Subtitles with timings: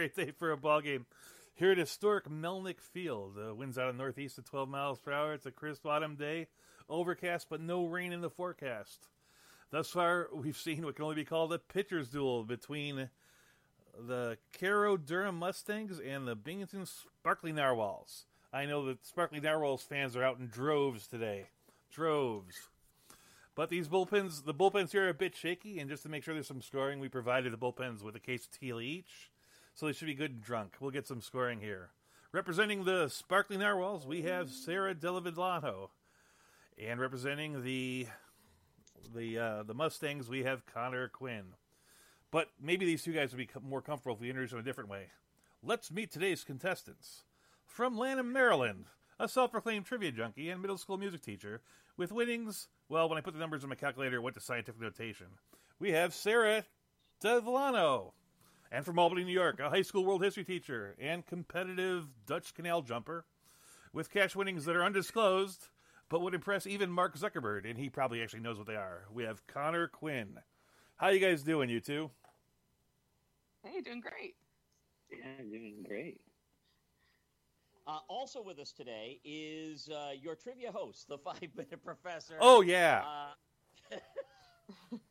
[0.00, 1.04] great day for a ball game.
[1.54, 5.34] Here at historic Melnick Field, uh, winds out of northeast at 12 miles per hour.
[5.34, 6.46] It's a crisp autumn day,
[6.88, 9.08] overcast but no rain in the forecast.
[9.70, 13.10] Thus far, we've seen what can only be called a pitcher's duel between
[13.94, 18.24] the Caro Durham Mustangs and the Binghamton Sparkly Narwhals.
[18.54, 21.48] I know that Sparkly Narwhals fans are out in droves today.
[21.92, 22.68] Droves.
[23.54, 26.32] But these bullpens, the bullpens here are a bit shaky, and just to make sure
[26.32, 29.30] there's some scoring, we provided the bullpens with a case of tequila each.
[29.74, 30.76] So they should be good and drunk.
[30.80, 31.90] We'll get some scoring here.
[32.32, 35.88] Representing the Sparkling Narwhals, we have Sarah Delavidlato.
[36.78, 38.06] And representing the
[39.14, 41.54] the uh, the Mustangs, we have Connor Quinn.
[42.30, 44.90] But maybe these two guys would be more comfortable if we introduce them a different
[44.90, 45.06] way.
[45.62, 47.24] Let's meet today's contestants.
[47.66, 48.86] From Lanham, Maryland,
[49.18, 51.60] a self proclaimed trivia junkie and middle school music teacher,
[51.96, 54.80] with winnings, well, when I put the numbers in my calculator, it went to scientific
[54.80, 55.26] notation.
[55.78, 56.64] We have Sarah
[57.22, 58.12] Devlano.
[58.72, 62.82] And from Albany, New York, a high school world history teacher and competitive Dutch canal
[62.82, 63.24] jumper,
[63.92, 65.68] with cash winnings that are undisclosed,
[66.08, 69.06] but would impress even Mark Zuckerberg, and he probably actually knows what they are.
[69.12, 70.38] We have Connor Quinn.
[70.96, 72.10] How you guys doing, you two?
[73.64, 74.36] Hey, doing great.
[75.10, 76.20] Yeah, doing great.
[77.86, 82.36] Uh, also with us today is uh, your trivia host, the Five Minute Professor.
[82.40, 83.02] Oh yeah.
[83.92, 83.96] Uh,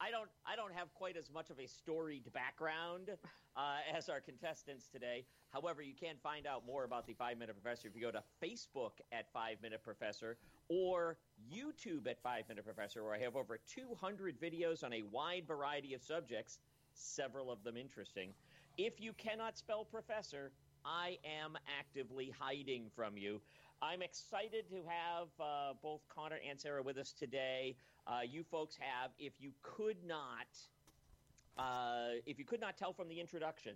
[0.00, 0.30] I don't.
[0.46, 3.10] I don't have quite as much of a storied background
[3.56, 3.60] uh,
[3.94, 5.26] as our contestants today.
[5.50, 8.22] However, you can find out more about the Five Minute Professor if you go to
[8.42, 11.18] Facebook at Five Minute Professor or
[11.52, 15.92] YouTube at Five Minute Professor, where I have over 200 videos on a wide variety
[15.92, 16.60] of subjects,
[16.94, 18.30] several of them interesting.
[18.78, 20.52] If you cannot spell professor,
[20.84, 23.42] I am actively hiding from you.
[23.82, 27.76] I'm excited to have uh, both Connor and Sarah with us today.
[28.06, 30.48] Uh, you folks have, if you could not,
[31.56, 33.72] uh, if you could not tell from the introduction,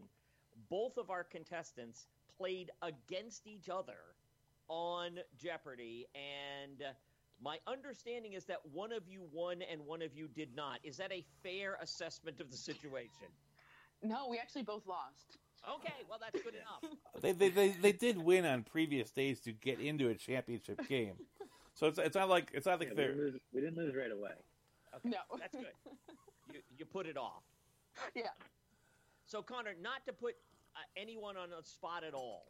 [0.69, 2.07] both of our contestants
[2.37, 3.97] played against each other
[4.69, 6.83] on Jeopardy, and
[7.43, 10.81] my understanding is that one of you won and one of you did not.
[10.85, 13.29] Is that a fair assessment of the situation?
[14.03, 15.39] No, we actually both lost.
[15.77, 16.93] Okay, well that's good enough.
[17.23, 21.15] They, they, they, they did win on previous days to get into a championship game,
[21.75, 23.95] so it's it's not like it's not like Yeah, they're didn't lose, we didn't lose
[23.95, 24.33] right away.
[24.97, 25.19] Okay, No.
[25.39, 25.67] that's good.
[26.53, 27.43] You, you put it off.
[28.15, 28.29] Yeah.
[29.27, 30.35] So, Connor, not to put
[30.77, 32.45] uh, anyone on a spot at all,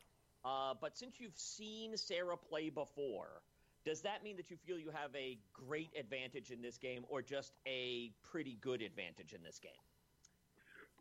[0.45, 3.43] uh, but since you've seen Sarah play before,
[3.85, 7.23] does that mean that you feel you have a great advantage in this game, or
[7.23, 9.73] just a pretty good advantage in this game?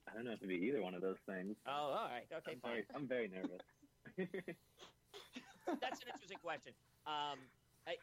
[0.09, 1.56] I don't know if it'd be either one of those things.
[1.68, 2.72] Oh, all right, okay, I'm fine.
[2.72, 3.62] very, I'm very nervous.
[5.81, 6.74] That's an interesting question.
[7.08, 7.40] Um,
[7.88, 7.96] I,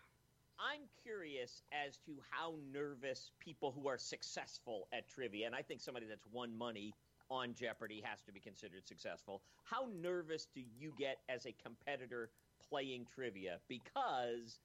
[0.59, 5.81] I'm curious as to how nervous people who are successful at trivia, and I think
[5.81, 6.93] somebody that's won money
[7.31, 9.43] on Jeopardy has to be considered successful.
[9.65, 12.31] How nervous do you get as a competitor
[12.69, 13.59] playing trivia?
[13.69, 14.59] Because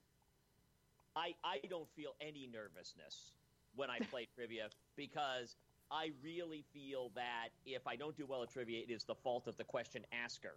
[1.14, 3.32] I I don't feel any nervousness
[3.74, 5.56] when I play trivia because
[5.90, 9.46] I really feel that if I don't do well at trivia, it is the fault
[9.46, 10.56] of the question asker.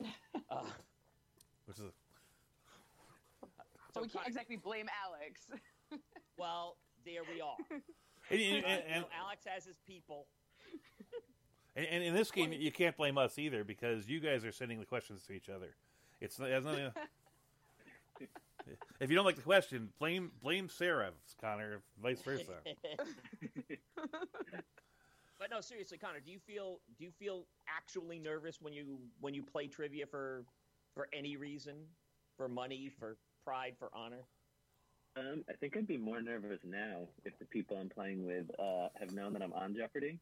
[0.50, 0.64] Uh,
[1.66, 1.92] which is
[3.94, 5.40] So we can't exactly blame Alex.
[6.36, 7.54] Well, there we are.
[7.70, 7.82] and,
[8.30, 10.26] and, you and, know, Alex has his people.
[11.76, 14.80] and, and in this game, you can't blame us either because you guys are sending
[14.80, 15.76] the questions to each other.
[16.20, 16.90] It's it has nothing.
[19.00, 21.10] if you don't like the question, blame blame Sarah,
[21.40, 22.52] Connor, vice versa.
[25.38, 29.34] but no, seriously, Connor, do you feel do you feel actually nervous when you when
[29.34, 30.44] you play trivia for
[30.94, 31.74] for any reason,
[32.36, 34.24] for money, for pride, for honor?
[35.16, 38.88] um, I think I'd be more nervous now if the people I'm playing with uh,
[38.98, 40.18] have known that I'm on Jeopardy.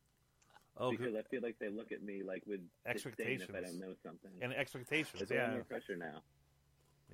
[0.78, 3.46] Oh, because I feel like they look at me like with disdain Expectations.
[3.50, 4.31] if I don't know something.
[4.40, 5.12] and expectations.
[5.16, 6.22] There's a lot Yeah, more pressure now.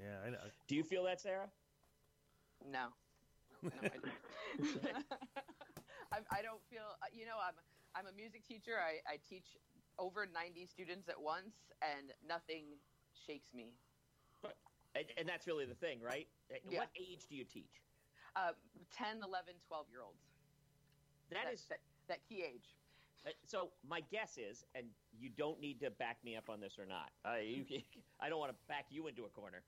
[0.00, 0.26] Yeah.
[0.26, 0.38] I know.
[0.66, 1.48] Do you feel that, Sarah?
[2.70, 2.88] no.
[3.62, 4.14] No, I don't.
[6.12, 6.86] I, I don't feel.
[7.02, 7.54] uh, You know, I'm
[7.94, 8.78] I'm a music teacher.
[8.78, 9.56] I, I teach
[9.98, 12.78] over 90 students at once, and nothing
[13.26, 13.74] shakes me.
[14.94, 16.26] And, and that's really the thing, right?
[16.70, 16.78] Yeah.
[16.80, 17.82] What age do you teach?
[18.36, 18.52] Uh,
[18.96, 20.22] 10, 11, 12 year olds.
[21.30, 21.78] That that, is that,
[22.08, 22.76] that key age.
[23.26, 24.86] Uh, So my guess is, and
[25.18, 27.10] you don't need to back me up on this or not.
[27.24, 27.64] Uh, you,
[28.20, 29.62] I don't want to back you into a corner.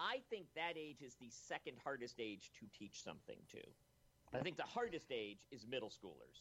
[0.00, 3.60] I think that age is the second hardest age to teach something to.
[4.32, 6.40] I think the hardest age is middle schoolers.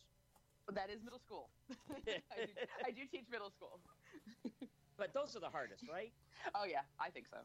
[0.74, 1.50] That is middle school.
[1.92, 2.12] I, do,
[2.86, 3.80] I do teach middle school.
[4.98, 6.14] But those are the hardest, right?
[6.56, 7.38] Oh yeah, I think so.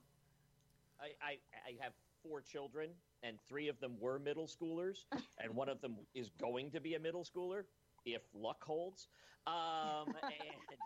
[1.01, 1.31] I, I,
[1.67, 2.91] I have four children,
[3.23, 5.05] and three of them were middle schoolers,
[5.43, 7.65] and one of them is going to be a middle schooler
[8.05, 9.09] if luck holds.
[9.47, 10.79] Um, and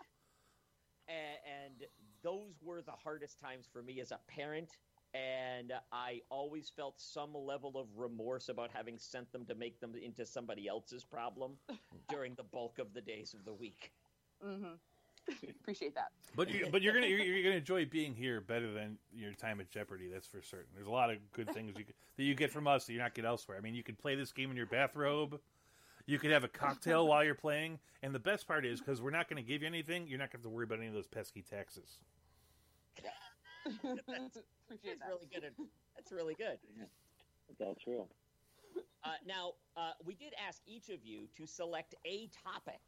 [1.07, 1.89] and, and
[2.23, 4.77] those were the hardest times for me as a parent.
[5.13, 9.93] And I always felt some level of remorse about having sent them to make them
[10.01, 11.53] into somebody else's problem
[12.09, 13.91] during the bulk of the days of the week.
[14.45, 14.75] Mm-hmm.
[15.61, 16.11] Appreciate that.
[16.35, 19.59] But you, but you're gonna you're, you're gonna enjoy being here better than your time
[19.59, 20.07] at Jeopardy.
[20.11, 20.67] That's for certain.
[20.75, 21.85] There's a lot of good things you,
[22.17, 23.57] that you get from us that you're not get elsewhere.
[23.57, 25.39] I mean, you can play this game in your bathrobe.
[26.05, 29.11] You could have a cocktail while you're playing, and the best part is because we're
[29.11, 30.87] not going to give you anything, you're not going to have to worry about any
[30.87, 31.99] of those pesky taxes.
[33.67, 35.07] Appreciate That's that.
[35.07, 35.53] really good.
[35.95, 36.57] That's really good.
[37.49, 38.05] It's all true.
[39.03, 42.79] Uh, now, uh, we did ask each of you to select a topic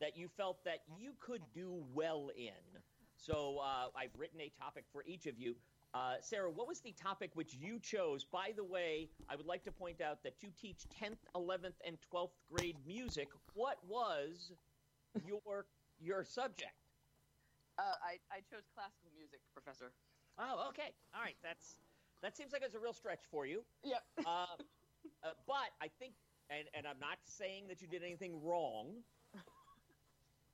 [0.00, 2.52] that you felt that you could do well in.
[3.16, 5.56] So uh, I've written a topic for each of you.
[5.94, 8.24] Uh, Sarah, what was the topic which you chose?
[8.24, 11.96] By the way, I would like to point out that you teach 10th, 11th, and
[12.12, 13.28] 12th grade music.
[13.54, 14.52] What was
[15.26, 15.66] your
[16.00, 16.74] your subject?
[17.78, 19.92] Uh, I, I chose classical music, Professor.
[20.38, 20.92] Oh, okay.
[21.14, 21.36] All right.
[21.42, 21.76] That's
[22.22, 23.62] that seems like it's a real stretch for you.
[23.84, 24.02] Yep.
[24.26, 24.46] uh,
[25.22, 26.14] uh, but I think,
[26.50, 29.02] and, and I'm not saying that you did anything wrong,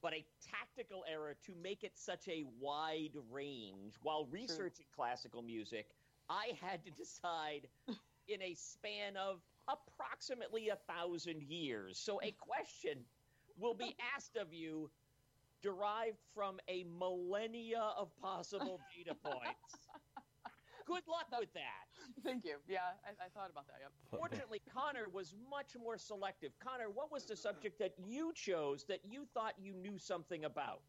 [0.02, 3.94] but a tactical error to make it such a wide range.
[4.02, 5.86] While researching classical music,
[6.28, 7.68] I had to decide
[8.28, 11.98] in a span of approximately a thousand years.
[11.98, 12.98] So a question
[13.58, 14.90] will be asked of you
[15.62, 19.88] derived from a millennia of possible data points.
[20.86, 21.86] Good luck with that.
[22.24, 22.56] Thank you.
[22.66, 23.76] Yeah, I, I thought about that.
[23.80, 23.92] Yep.
[24.10, 26.52] Fortunately, Connor was much more selective.
[26.58, 30.80] Connor, what was the subject that you chose that you thought you knew something about?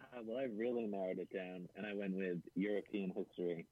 [0.00, 3.66] Uh, well, I really narrowed it down, and I went with European history.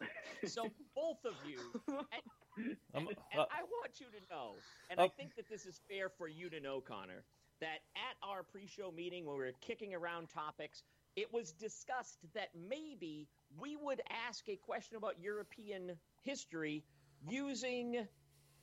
[0.44, 1.58] So both of you,
[1.88, 4.54] and, Um, and uh, I want you to know,
[4.90, 5.08] and I Oh.
[5.16, 7.24] think that this is fair for you to know, Connor,
[7.60, 10.82] that at our pre-show meeting when we were kicking around topics,
[11.16, 13.26] it was discussed that maybe
[13.58, 15.92] we would ask a question about European
[16.22, 16.84] history
[17.28, 18.06] using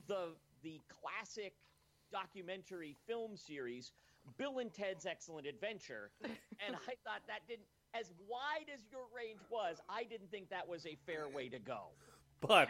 [0.07, 0.29] the
[0.61, 1.53] the classic
[2.11, 3.91] documentary film series
[4.37, 6.11] Bill and Ted's Excellent Adventure.
[6.65, 10.65] And I thought that didn't as wide as your range was, I didn't think that
[10.65, 11.87] was a fair way to go.
[12.39, 12.69] but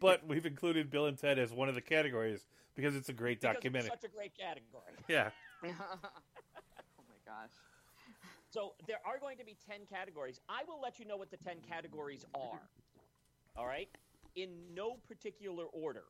[0.00, 3.40] but we've included Bill and Ted as one of the categories because it's a great
[3.40, 3.90] Because documentary.
[3.92, 4.92] It's such a great category.
[5.08, 5.30] Yeah.
[5.64, 7.50] oh my gosh.
[8.50, 10.40] So there are going to be 10 categories.
[10.48, 12.60] I will let you know what the 10 categories are.
[13.56, 13.88] All right?
[14.36, 16.04] In no particular order.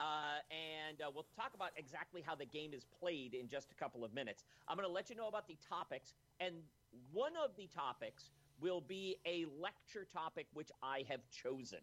[0.00, 3.74] Uh, and uh, we'll talk about exactly how the game is played in just a
[3.74, 4.44] couple of minutes.
[4.68, 6.54] I'm going to let you know about the topics, and
[7.12, 8.30] one of the topics
[8.60, 11.78] will be a lecture topic which I have chosen.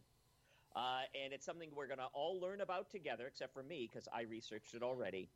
[0.75, 4.07] Uh, and it's something we're going to all learn about together, except for me, because
[4.13, 5.29] I researched it already.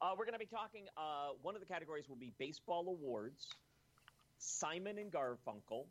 [0.00, 0.84] Uh, we're going to be talking.
[0.96, 3.48] Uh, one of the categories will be baseball awards,
[4.38, 5.86] Simon and Garfunkel,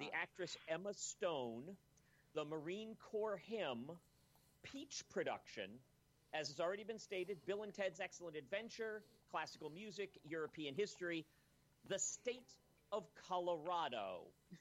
[0.00, 1.62] the actress Emma Stone,
[2.34, 3.90] the Marine Corps hymn,
[4.64, 5.70] Peach production,
[6.34, 11.24] as has already been stated, Bill and Ted's Excellent Adventure, classical music, European history,
[11.88, 12.52] the state
[12.90, 14.22] of Colorado.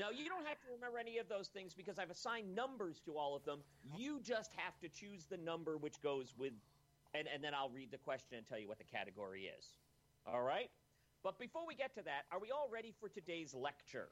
[0.00, 3.16] Now, you don't have to remember any of those things because I've assigned numbers to
[3.18, 3.58] all of them.
[3.96, 6.52] You just have to choose the number which goes with,
[7.14, 9.66] and, and then I'll read the question and tell you what the category is.
[10.26, 10.70] All right?
[11.22, 14.08] But before we get to that, are we all ready for today's lecture?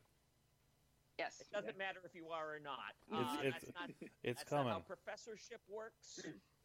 [1.19, 1.41] Yes.
[1.41, 2.95] It doesn't matter if you are or not.
[3.11, 3.91] It's- Uh, it's- that's not,
[4.23, 6.21] It's that's not how professorship works.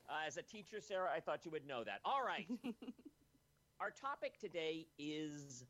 [0.09, 2.01] Uh, as a teacher, Sarah, I thought you would know that.
[2.03, 2.47] All right.
[3.79, 5.63] Our topic today is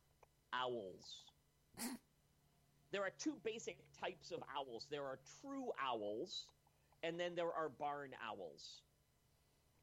[0.53, 1.24] owls.
[2.91, 6.48] There are two basic types of owls there are true owls,
[7.03, 8.82] and then there are barn owls.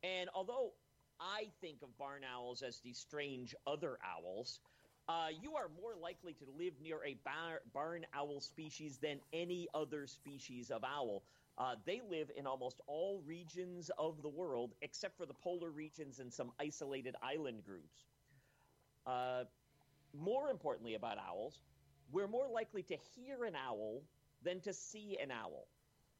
[0.09, 0.73] And although
[1.21, 4.61] I think of barn owls as the strange other owls,
[5.09, 9.69] uh, you are more likely to live near a bar- barn owl species than any
[9.75, 11.23] other species of owl.
[11.57, 16.21] Uh, they live in almost all regions of the world except for the polar regions
[16.21, 18.05] and some isolated island groups.
[19.07, 19.45] Uh,
[20.15, 21.61] more importantly about owls,
[22.13, 24.03] we're more likely to hear an owl
[24.43, 25.67] than to see an owl.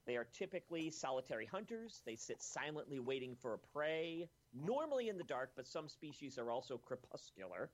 [0.09, 2.01] They are typically solitary hunters.
[2.07, 6.51] They sit silently waiting for a prey, normally in the dark, but some species are
[6.51, 7.69] also crepuscular.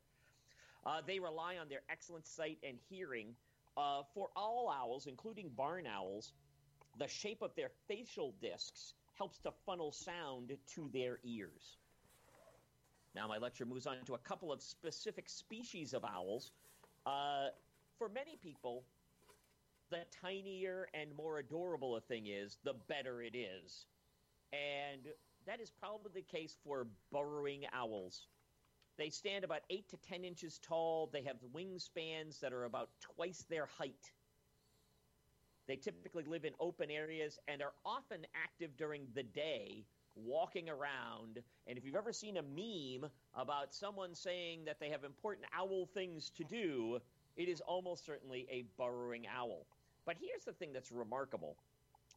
[0.85, 3.37] Uh, they rely on their excellent sight and hearing.
[3.76, 6.33] Uh, for all owls, including barn owls,
[6.99, 11.76] the shape of their facial discs helps to funnel sound to their ears.
[13.14, 16.50] Now, my lecture moves on to a couple of specific species of owls.
[17.07, 17.50] Uh,
[17.97, 18.85] for many people,
[19.91, 23.87] the tinier and more adorable a thing is, the better it is.
[24.53, 25.03] And
[25.47, 28.26] that is probably the case for burrowing owls.
[28.97, 31.11] They stand about 8 to 10 inches tall.
[31.12, 34.12] They have wingspans that are about twice their height.
[35.67, 41.43] They typically live in open areas and are often active during the day, walking around.
[41.67, 45.87] And if you've ever seen a meme about someone saying that they have important owl
[45.87, 47.00] things to do,
[47.37, 49.67] it is almost certainly a burrowing owl.
[50.05, 51.57] But here's the thing that's remarkable.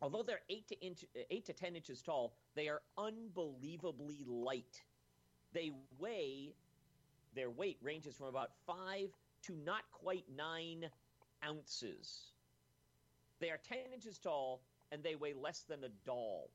[0.02, 4.84] Although they're 8 to, inch, uh, 8 to 10 inches tall, they are unbelievably light.
[5.54, 6.54] They weigh,
[7.34, 9.10] their weight ranges from about 5
[9.44, 10.90] to not quite 9
[11.44, 12.34] ounces.
[13.40, 16.50] They are 10 inches tall and they weigh less than a doll.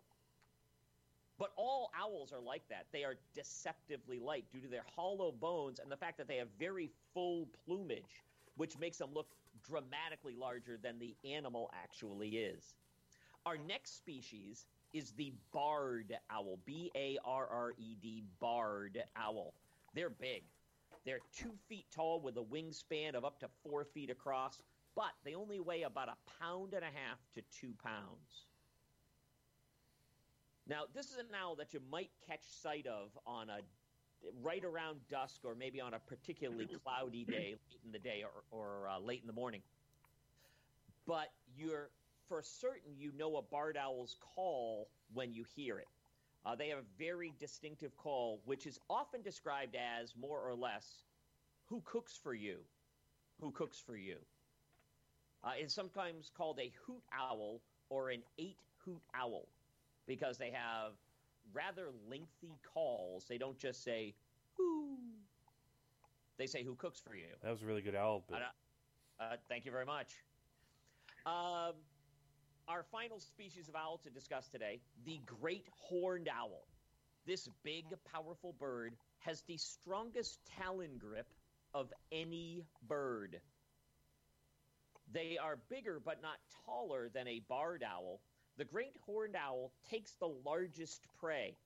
[1.38, 2.86] But all owls are like that.
[2.92, 6.48] They are deceptively light due to their hollow bones and the fact that they have
[6.58, 8.22] very full plumage,
[8.56, 9.28] which makes them look
[9.66, 12.74] dramatically larger than the animal actually is.
[13.44, 19.54] Our next species is the barred owl, B A R R E D, barred owl.
[19.94, 20.42] They're big.
[21.04, 24.62] They're two feet tall with a wingspan of up to four feet across,
[24.94, 28.46] but they only weigh about a pound and a half to two pounds.
[30.68, 33.60] Now, this is an owl that you might catch sight of on a
[34.42, 38.58] right around dusk or maybe on a particularly cloudy day late in the day or,
[38.58, 39.62] or uh, late in the morning.
[41.06, 41.90] But you're
[42.28, 45.88] for certain you know a barred owl's call when you hear it.
[46.44, 51.04] Uh, they have a very distinctive call, which is often described as more or less,
[51.66, 52.58] "Who cooks for you?
[53.40, 54.18] Who cooks for you?"
[55.44, 59.48] Uh, it's sometimes called a hoot owl or an eight hoot owl
[60.06, 60.92] because they have
[61.52, 63.26] rather lengthy calls.
[63.28, 64.14] They don't just say
[64.56, 64.98] "who."
[66.38, 68.38] They say "Who cooks for you?" That was a really good owl bit.
[69.20, 70.14] Uh, thank you very much.
[71.26, 71.74] Um,
[72.68, 76.66] our final species of owl to discuss today the great horned owl.
[77.26, 81.28] This big, powerful bird has the strongest talon grip
[81.74, 83.40] of any bird.
[85.12, 88.20] They are bigger but not taller than a barred owl.
[88.58, 91.56] The great horned owl takes the largest prey,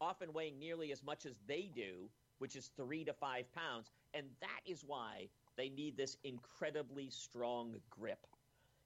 [0.00, 2.08] often weighing nearly as much as they do,
[2.38, 7.76] which is three to five pounds, and that is why they need this incredibly strong
[7.90, 8.26] grip.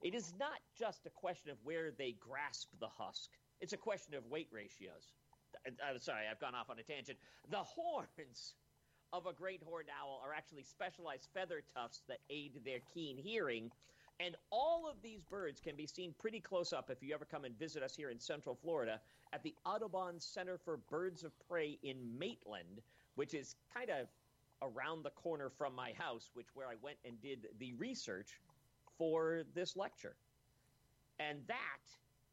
[0.03, 4.15] It is not just a question of where they grasp the husk, it's a question
[4.15, 5.13] of weight ratios.
[5.67, 7.19] I'm uh, sorry, I've gone off on a tangent.
[7.49, 8.55] The horns
[9.13, 13.71] of a great horned owl are actually specialized feather tufts that aid their keen hearing.
[14.21, 17.45] And all of these birds can be seen pretty close up if you ever come
[17.45, 19.01] and visit us here in Central Florida
[19.33, 22.81] at the Audubon Center for Birds of Prey in Maitland,
[23.17, 24.07] which is kind of
[24.63, 28.41] around the corner from my house, which where I went and did the research
[28.97, 30.15] for this lecture.
[31.19, 31.83] And that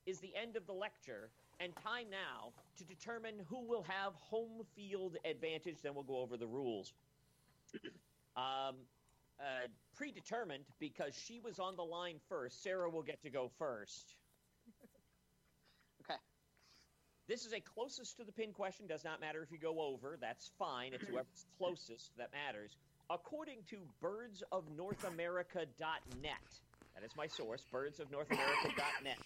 [0.05, 4.61] is the end of the lecture, and time now to determine who will have home
[4.75, 5.81] field advantage.
[5.81, 6.93] Then we'll go over the rules.
[8.37, 8.75] Um,
[9.41, 12.61] uh, predetermined because she was on the line first.
[12.63, 14.15] Sarah will get to go first.
[16.03, 16.19] Okay.
[17.27, 18.87] This is a closest to the pin question.
[18.87, 20.17] Does not matter if you go over.
[20.21, 20.93] That's fine.
[20.93, 22.75] It's whoever's closest that matters.
[23.09, 25.67] According to birdsofnorthamerica.net,
[26.95, 29.17] that is my source, birdsofnorthamerica.net,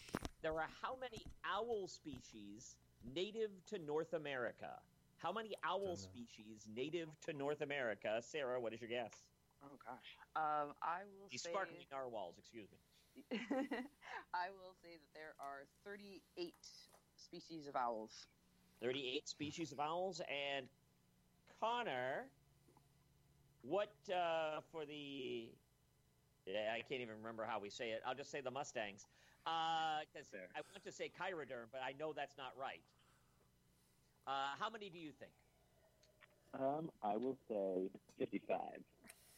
[0.41, 2.75] there are how many owl species
[3.13, 4.79] native to North America?
[5.17, 8.21] How many owl species native to North America?
[8.21, 9.11] Sarah, what is your guess?
[9.65, 10.17] Oh gosh.
[10.35, 11.49] Um, I will The say.
[11.49, 12.77] sparkling narwhals, excuse me.
[14.33, 16.53] I will say that there are 38
[17.15, 18.27] species of owls.
[18.81, 20.21] 38 species of owls.
[20.29, 20.67] And
[21.59, 22.25] Connor,
[23.63, 25.49] what uh, for the.
[26.45, 28.01] Yeah, I can't even remember how we say it.
[28.05, 29.07] I'll just say the Mustangs.
[29.45, 30.47] Because Fair.
[30.55, 32.81] I want to say Chiroderm, but I know that's not right.
[34.27, 35.31] Uh, how many do you think?
[36.59, 38.59] Um, I will say 55.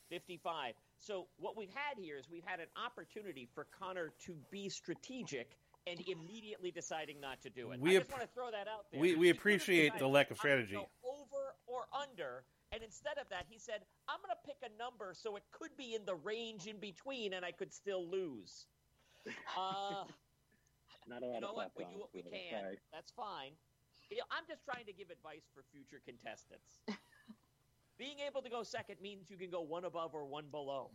[0.10, 0.74] 55.
[0.98, 5.58] So what we've had here is we've had an opportunity for Connor to be strategic
[5.86, 7.80] and immediately deciding not to do it.
[7.80, 9.00] We I just ap- want to throw that out there.
[9.00, 13.58] we- we appreciate the lack of strategy." over or under, and instead of that, he
[13.58, 16.80] said, "I'm going to pick a number so it could be in the range in
[16.80, 18.68] between, and I could still lose."
[19.56, 20.06] Uh,
[21.08, 21.72] Not a lot you know of what?
[21.78, 22.64] We do what we can.
[22.64, 22.80] sorry.
[22.92, 23.56] That's fine.
[24.32, 26.80] I'm just trying to give advice for future contestants.
[27.98, 30.92] Being able to go second means you can go one above or one below.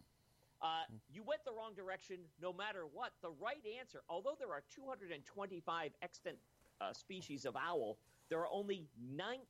[0.62, 3.10] Uh, you went the wrong direction no matter what.
[3.20, 6.36] The right answer, although there are 225 extant
[6.80, 9.40] uh, species of owl, there are only 19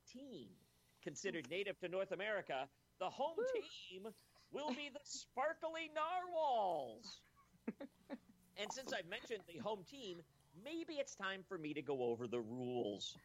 [1.03, 2.67] considered native to North America.
[2.99, 4.07] The home team
[4.51, 7.21] will be the sparkly narwhals.
[8.57, 10.21] and since I've mentioned the home team,
[10.63, 13.15] maybe it's time for me to go over the rules.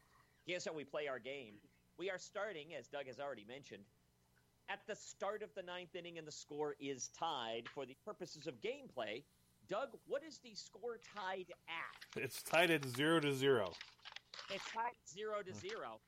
[0.45, 1.55] Here's how we play our game.
[1.99, 3.83] We are starting, as Doug has already mentioned,
[4.69, 8.47] at the start of the ninth inning and the score is tied for the purposes
[8.47, 9.23] of gameplay.
[9.69, 12.23] Doug, what is the score tied at?
[12.23, 13.73] It's tied at zero to zero.
[14.51, 16.01] It's tied zero to zero.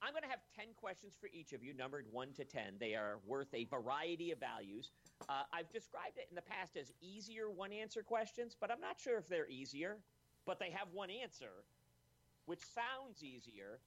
[0.00, 2.74] I'm going to have 10 questions for each of you, numbered 1 to 10.
[2.78, 4.90] They are worth a variety of values.
[5.28, 9.00] Uh, I've described it in the past as easier one answer questions, but I'm not
[9.00, 9.98] sure if they're easier.
[10.46, 11.50] But they have one answer,
[12.46, 13.80] which sounds easier,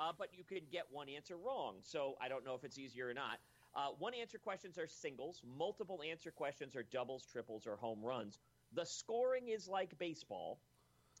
[0.00, 1.76] uh, but you can get one answer wrong.
[1.82, 3.38] So I don't know if it's easier or not.
[3.74, 8.38] Uh, one answer questions are singles, multiple answer questions are doubles, triples, or home runs.
[8.74, 10.58] The scoring is like baseball.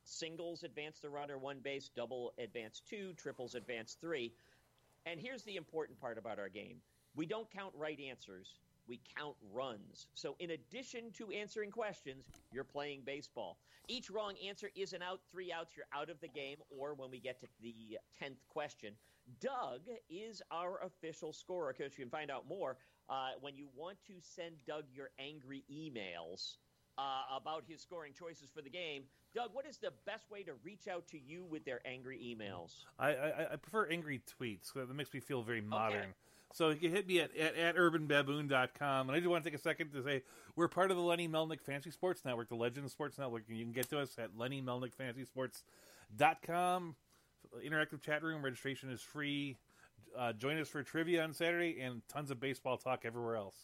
[0.04, 4.32] Singles advance the runner one base, double advance two, triples advance three.
[5.06, 6.80] And here's the important part about our game
[7.14, 8.48] we don't count right answers,
[8.88, 10.06] we count runs.
[10.14, 13.58] So, in addition to answering questions, you're playing baseball.
[13.86, 17.10] Each wrong answer is an out, three outs, you're out of the game, or when
[17.10, 18.94] we get to the 10th question,
[19.40, 19.80] Doug
[20.10, 21.74] is our official scorer.
[21.76, 22.76] Because you can find out more
[23.08, 26.56] uh, when you want to send Doug your angry emails
[26.98, 29.04] uh, about his scoring choices for the game.
[29.34, 32.72] Doug, what is the best way to reach out to you with their angry emails?
[32.98, 34.72] I, I, I prefer angry tweets.
[34.74, 36.14] That makes me feel very modern.
[36.52, 39.08] So you can hit me at, at, at urbanbaboon.com.
[39.08, 40.22] And I just want to take a second to say
[40.56, 43.44] we're part of the Lenny Melnick Fantasy Sports Network, the Legend Sports Network.
[43.48, 44.62] And you can get to us at Lenny.
[47.64, 49.56] Interactive chat room registration is free.
[50.16, 53.54] Uh, join us for trivia on Saturday and tons of baseball talk everywhere else.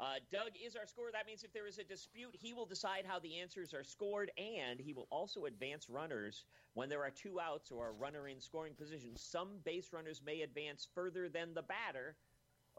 [0.00, 1.10] Uh, Doug is our scorer.
[1.12, 4.30] That means if there is a dispute, he will decide how the answers are scored,
[4.38, 8.40] and he will also advance runners when there are two outs or a runner in
[8.40, 9.10] scoring position.
[9.16, 12.14] Some base runners may advance further than the batter,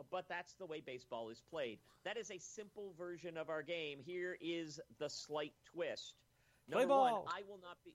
[0.09, 1.79] but that's the way baseball is played.
[2.05, 3.99] That is a simple version of our game.
[4.01, 6.13] Here is the slight twist.
[6.71, 7.23] Play Number ball.
[7.25, 7.91] one, I will not be.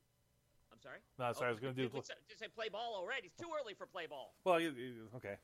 [0.70, 0.98] I'm sorry.
[1.18, 1.88] No, sorry, I was going to do.
[1.88, 3.28] Just say play ball already.
[3.28, 4.34] It's too early for play ball.
[4.44, 5.36] Well, you, you- okay.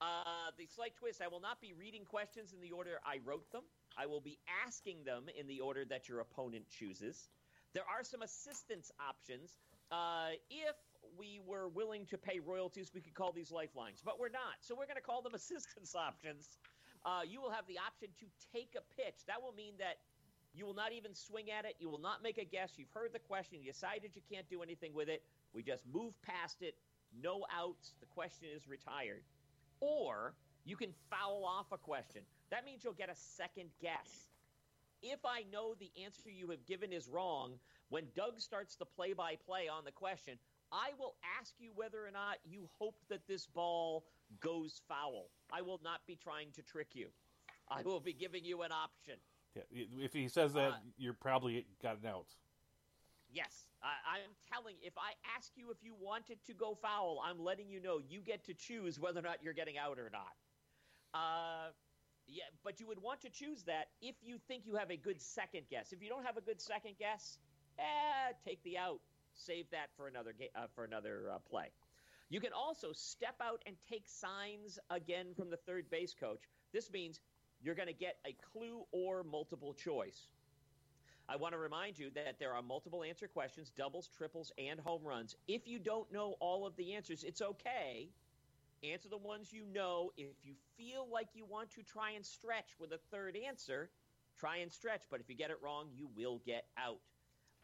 [0.00, 3.50] Uh, the slight twist I will not be reading questions in the order I wrote
[3.50, 3.62] them.
[3.98, 7.30] I will be asking them in the order that your opponent chooses.
[7.74, 9.58] There are some assistance options.
[9.90, 10.76] Uh, if
[11.18, 14.60] we were willing to pay royalties, we could call these lifelines, but we're not.
[14.60, 16.58] So we're going to call them assistance options.
[17.04, 19.26] Uh, you will have the option to take a pitch.
[19.26, 19.98] That will mean that
[20.54, 21.74] you will not even swing at it.
[21.78, 22.72] You will not make a guess.
[22.76, 23.58] You've heard the question.
[23.62, 25.22] You decided you can't do anything with it.
[25.52, 26.74] We just move past it.
[27.22, 27.94] No outs.
[28.00, 29.22] The question is retired.
[29.80, 32.22] Or you can foul off a question.
[32.50, 34.28] That means you'll get a second guess.
[35.02, 37.52] If I know the answer you have given is wrong,
[37.88, 40.38] when Doug starts the play by play on the question,
[40.72, 44.04] I will ask you whether or not you hope that this ball
[44.40, 45.30] goes foul.
[45.52, 47.08] I will not be trying to trick you.
[47.70, 49.14] I will be giving you an option.
[49.54, 49.62] Yeah,
[49.98, 52.34] if he says that, Uh, you're probably got an out.
[53.30, 54.76] Yes, I, I'm telling.
[54.82, 58.00] If I ask you if you want it to go foul, I'm letting you know
[58.08, 60.32] you get to choose whether or not you're getting out or not.
[61.14, 61.70] Uh,
[62.26, 65.20] yeah, but you would want to choose that if you think you have a good
[65.20, 65.92] second guess.
[65.92, 67.38] If you don't have a good second guess,
[67.78, 69.00] eh, take the out.
[69.34, 71.70] Save that for another ga- uh, for another uh, play.
[72.30, 76.42] You can also step out and take signs again from the third base coach.
[76.72, 77.20] This means
[77.60, 80.28] you're going to get a clue or multiple choice.
[81.30, 85.02] I want to remind you that there are multiple answer questions, doubles, triples, and home
[85.04, 85.36] runs.
[85.46, 88.08] If you don't know all of the answers, it's okay.
[88.82, 90.10] Answer the ones you know.
[90.16, 93.90] If you feel like you want to try and stretch with a third answer,
[94.38, 95.02] try and stretch.
[95.10, 97.00] But if you get it wrong, you will get out.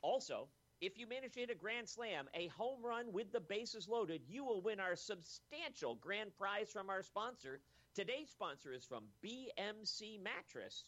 [0.02, 0.48] Also,
[0.82, 4.20] if you manage to hit a grand slam, a home run with the bases loaded,
[4.28, 7.60] you will win our substantial grand prize from our sponsor.
[7.94, 10.84] Today's sponsor is from BMC Mattress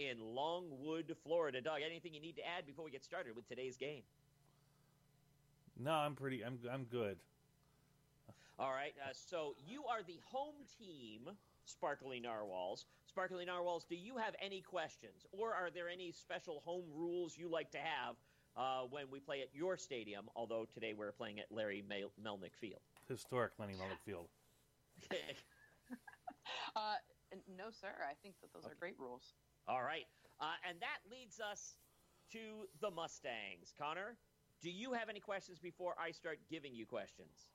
[0.00, 1.60] in Longwood, Florida.
[1.60, 4.02] Doug, anything you need to add before we get started with today's game?
[5.78, 6.42] No, I'm pretty.
[6.44, 7.18] I'm I'm good.
[8.58, 8.94] All right.
[9.02, 11.28] Uh, so you are the home team,
[11.64, 12.86] Sparkly Narwhals.
[13.06, 17.48] Sparkly Narwhals, do you have any questions, or are there any special home rules you
[17.48, 18.16] like to have
[18.56, 20.28] uh, when we play at your stadium?
[20.36, 22.80] Although today we're playing at Larry Mel- Melnick Field.
[23.08, 24.28] Historic Lenny Melnick Field.
[26.76, 26.94] Uh,
[27.58, 27.90] no, sir.
[28.08, 29.34] I think that those are great rules.
[29.70, 30.06] All right.
[30.40, 31.76] Uh, and that leads us
[32.32, 33.72] to the Mustangs.
[33.78, 34.16] Connor,
[34.60, 37.50] do you have any questions before I start giving you questions?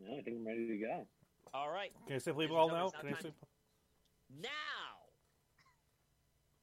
[0.00, 1.06] No, I think I'm ready to go.
[1.52, 1.90] All right.
[2.06, 2.90] Can I say play ball now?
[2.90, 3.32] Can I say
[4.40, 5.10] now Now.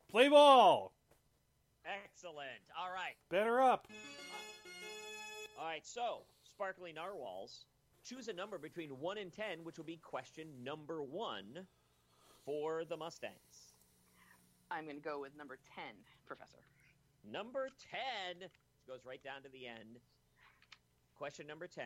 [0.10, 0.94] play ball?
[1.86, 2.64] Excellent.
[2.80, 3.16] All right.
[3.30, 3.88] Better up.
[5.60, 7.66] All right, so sparkly narwhals,
[8.06, 11.66] choose a number between 1 and 10, which will be question number 1
[12.46, 13.34] for the Mustangs.
[14.70, 15.84] I'm going to go with number 10,
[16.26, 16.60] Professor.
[17.30, 17.70] Number
[18.40, 18.50] 10
[18.88, 20.00] goes right down to the end.
[21.18, 21.86] Question number 10.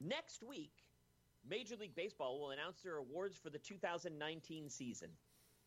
[0.00, 0.72] Next week,
[1.48, 5.08] Major League Baseball will announce their awards for the 2019 season.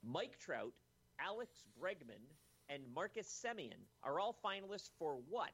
[0.04, 0.74] Mike Trout,
[1.20, 2.24] Alex Bregman,
[2.70, 5.54] and Marcus Semien are all finalists for what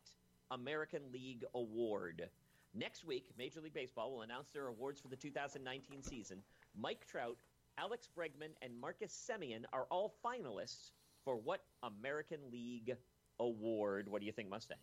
[0.52, 2.30] American League award?
[2.74, 6.44] Next week, Major League Baseball will announce their awards for the 2019 season.
[6.76, 7.38] Mike Trout,
[7.78, 10.92] Alex Bregman, and Marcus Semien are all finalists
[11.24, 12.96] for what American League
[13.40, 14.08] award?
[14.10, 14.82] What do you think, Mustangs?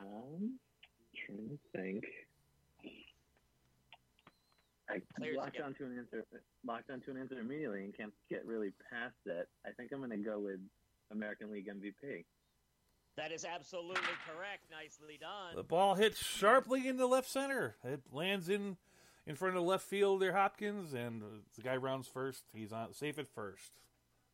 [0.00, 0.58] Um,
[1.26, 2.04] trying to think.
[4.88, 5.66] I Players locked again.
[5.66, 6.24] onto an answer,
[6.66, 9.48] locked onto an answer immediately, and can't get really past it.
[9.64, 10.58] I think I'm going to go with
[11.12, 12.24] American League MVP.
[13.16, 14.64] That is absolutely correct.
[14.70, 15.54] Nicely done.
[15.54, 17.76] The ball hits sharply into left center.
[17.84, 18.78] It lands in
[19.30, 21.22] in front of left fielder Hopkins, and
[21.54, 22.42] the guy rounds first.
[22.52, 23.70] He's on safe at first.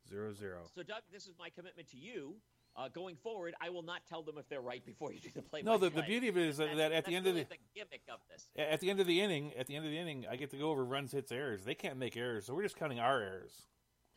[0.09, 0.63] Zero zero.
[0.75, 2.37] So, Doug, this is my commitment to you.
[2.75, 5.43] Uh, going forward, I will not tell them if they're right before you do the
[5.43, 5.63] play.
[5.63, 7.57] No, the, the beauty of it is that, that at the end really of the
[7.57, 8.47] the gimmick of this.
[8.57, 10.59] at the end of the inning, at the end of the inning, I get to
[10.59, 11.65] go over runs, hits, errors.
[11.65, 13.67] They can't make errors, so we're just counting our errors,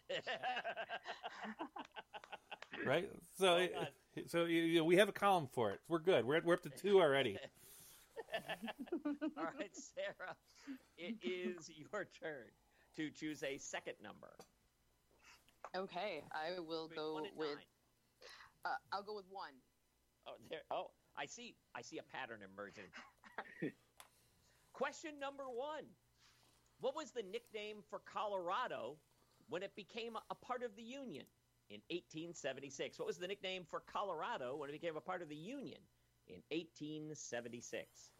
[2.85, 3.09] right?
[3.37, 3.87] So, Well
[4.27, 5.79] so you know, we have a column for it.
[5.87, 6.25] We're good.
[6.25, 7.37] We're we're up to two already.
[9.37, 10.35] All right, Sarah,
[10.97, 12.51] it is your turn
[12.95, 14.31] to choose a second number.
[15.75, 17.57] Okay, I will Between go with.
[18.65, 19.53] Uh, I'll go with one.
[20.27, 20.61] Oh, there.
[20.71, 21.55] Oh, I see.
[21.75, 22.91] I see a pattern emerging.
[24.73, 25.85] Question number one:
[26.79, 28.97] What was the nickname for Colorado
[29.49, 31.25] when it became a part of the Union
[31.69, 32.97] in 1876?
[32.99, 35.79] What was the nickname for Colorado when it became a part of the Union
[36.27, 38.11] in 1876?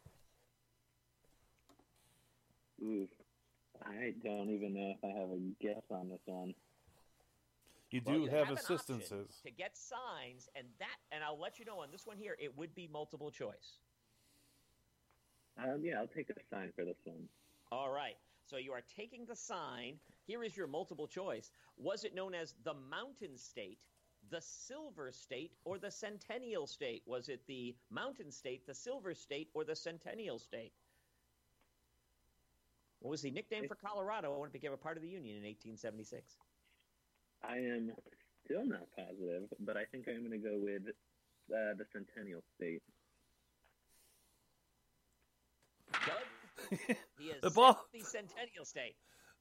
[2.82, 3.08] Ooh,
[3.86, 6.54] I don't even know if I have a guess on this one.
[7.92, 9.42] You Well, do you have, an option assistances.
[9.44, 12.56] to get signs, and that, and I'll let you know on this one here, it
[12.56, 13.80] would be multiple choice.
[15.58, 17.28] Um, yeah, I'll take a sign for this one.
[17.72, 18.16] All right.
[18.46, 20.00] So you are taking the sign.
[20.26, 21.52] Here is your multiple choice.
[21.78, 23.80] Was it known as the Mountain State,
[24.30, 27.04] the Silver State, or the Centennial State?
[27.06, 30.72] Was it the Mountain State, the Silver State, or the Centennial State?
[33.00, 35.44] What was the nickname for Colorado when it became a part of the Union in
[35.44, 36.36] 1876?
[37.48, 37.92] I am
[38.46, 42.82] still not positive, but I think I'm going to go with uh, the Centennial State.
[46.06, 46.80] Doug,
[47.18, 48.96] he is The ball- the Centennial State.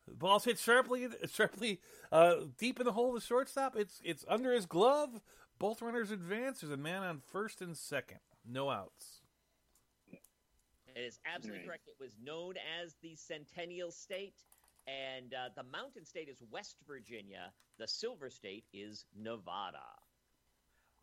[0.06, 3.76] The ball's hit sharply, sharply uh, deep in the hole of the shortstop.
[3.76, 5.20] It's it's under his glove.
[5.58, 6.60] Both runners advance.
[6.60, 8.20] There's a man on first and second.
[8.48, 9.20] No outs.
[10.98, 11.66] It is absolutely Right.
[11.66, 11.88] correct.
[11.88, 14.42] It was known as the Centennial State,
[14.88, 17.52] and uh, the Mountain State is West Virginia.
[17.78, 19.86] The Silver State is Nevada.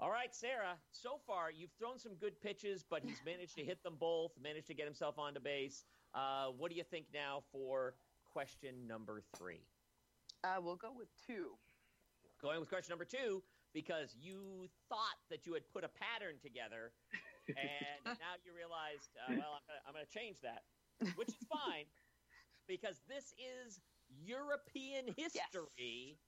[0.02, 0.76] All right, Sarah.
[0.92, 4.34] So far, you've thrown some good pitches, but he's managed to hit them both.
[4.42, 5.86] Managed to get himself onto base.
[6.14, 7.96] Uh, what do you think now for
[8.34, 9.62] question number three?
[10.44, 11.52] Uh, we'll go with two.
[12.42, 13.42] Going with question number two
[13.74, 16.92] because you thought that you had put a pattern together,
[17.48, 20.64] and now you realized, uh, well, I'm going to change that,
[21.16, 21.86] which is fine
[22.68, 23.80] because this is
[24.10, 26.20] European history.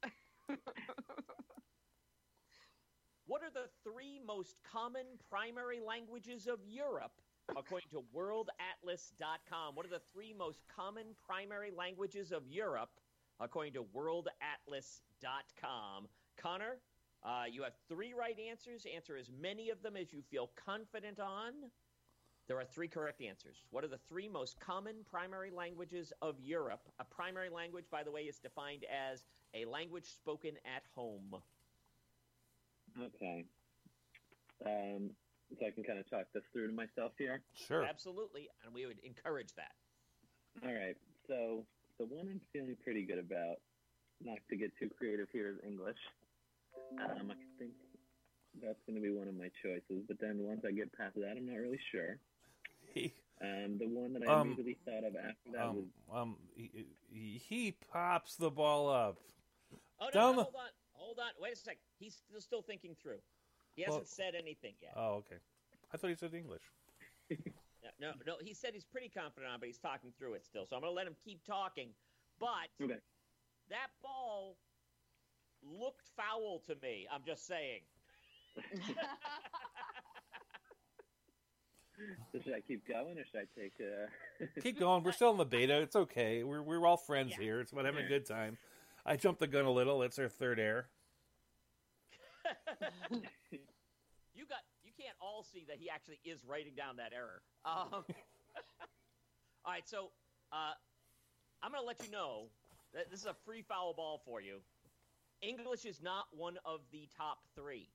[3.26, 7.12] what are the three most common primary languages of Europe?
[7.56, 12.90] According to worldatlas.com, what are the three most common primary languages of Europe?
[13.40, 16.08] According to worldatlas.com.
[16.38, 16.82] Connor,
[17.28, 18.86] uh, you have three right answers.
[18.96, 21.52] Answer as many of them as you feel confident on.
[22.48, 23.58] There are three correct answers.
[23.72, 26.80] What are the three most common primary languages of Europe?
[27.00, 31.36] A primary language, by the way, is defined as a language spoken at home.
[32.98, 33.44] Okay.
[34.66, 35.10] Um,
[35.60, 37.42] so I can kind of talk this through to myself here.
[37.54, 37.84] Sure.
[37.84, 39.76] Absolutely, and we would encourage that.
[40.64, 40.96] All right.
[41.28, 41.66] So
[42.00, 43.58] the one I'm feeling pretty good about,
[44.24, 46.00] not to get too creative here, is English.
[46.94, 47.72] Um, I think
[48.62, 50.04] that's going to be one of my choices.
[50.08, 52.18] But then once I get past that, I'm not really sure.
[52.94, 56.36] He, Um, the one that I Um, immediately thought of after that was um, um,
[56.56, 59.20] he, he, he pops the ball up.
[60.00, 61.32] Oh no, Down no, the- hold on, hold on.
[61.40, 61.78] Wait a sec.
[62.00, 63.20] He's still, still thinking through.
[63.76, 64.94] He hasn't Well- said anything yet.
[64.96, 65.36] Oh, okay.
[65.94, 66.64] I thought he said English.
[68.00, 70.66] No, no, no, he said he's pretty confident on, but he's talking through it still.
[70.66, 71.90] So I'm going to let him keep talking.
[72.40, 72.98] But okay.
[73.70, 74.58] that ball
[75.80, 77.08] looked foul to me.
[77.14, 77.82] I'm just saying.
[82.32, 83.74] So should I keep going or should I take?
[83.82, 84.46] Uh...
[84.62, 85.04] Keep going.
[85.04, 85.82] We're still in the beta.
[85.82, 86.44] It's okay.
[86.44, 87.44] We're we're all friends Yeah.
[87.44, 87.60] here.
[87.60, 88.58] It's about having a good time.
[89.04, 90.04] I jumped the gun a little.
[90.04, 90.90] It's our third air.
[94.36, 94.60] You got.
[94.86, 97.42] You can't all see that he actually is writing down that error.
[97.66, 97.90] Um,
[99.66, 100.12] All right, so
[100.52, 100.74] uh,
[101.64, 102.44] I'm going to let you know
[102.94, 104.60] that this is a free foul ball for you.
[105.42, 107.90] English is not one of the top three.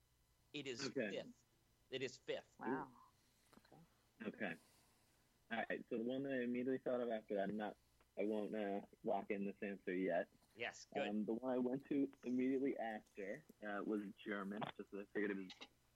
[0.53, 1.11] It is Okay.
[1.11, 1.35] fifth.
[1.91, 2.49] It is fifth.
[2.59, 2.89] Wow.
[4.27, 4.55] Okay.
[5.51, 5.85] All right.
[5.91, 7.75] So the one that I immediately thought of after that, I'm not.
[8.19, 10.29] I won't uh, lock in this answer yet.
[10.55, 11.09] Yes, good.
[11.09, 15.31] Um, the one I went to immediately after uh, was German, just as I figured
[15.31, 15.49] it was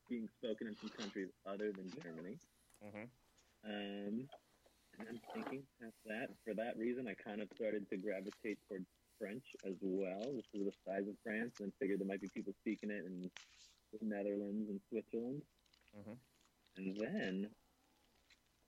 [0.08, 2.38] being spoken in some countries other than Germany.
[2.82, 3.10] Mhm.
[3.64, 4.30] Um,
[4.98, 6.28] and I'm thinking past that.
[6.44, 8.86] For that reason, I kind of started to gravitate towards
[9.18, 12.28] French as well, just because of the size of France, and figured there might be
[12.28, 13.30] people speaking it in
[13.92, 15.42] the Netherlands and Switzerland.
[15.94, 16.18] Mhm.
[16.76, 17.54] And then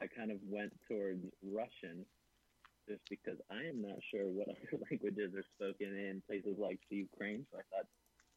[0.00, 2.06] I kind of went towards Russian,
[2.88, 6.96] just because I am not sure what other languages are spoken in places like the
[6.96, 7.46] Ukraine.
[7.50, 7.86] So I thought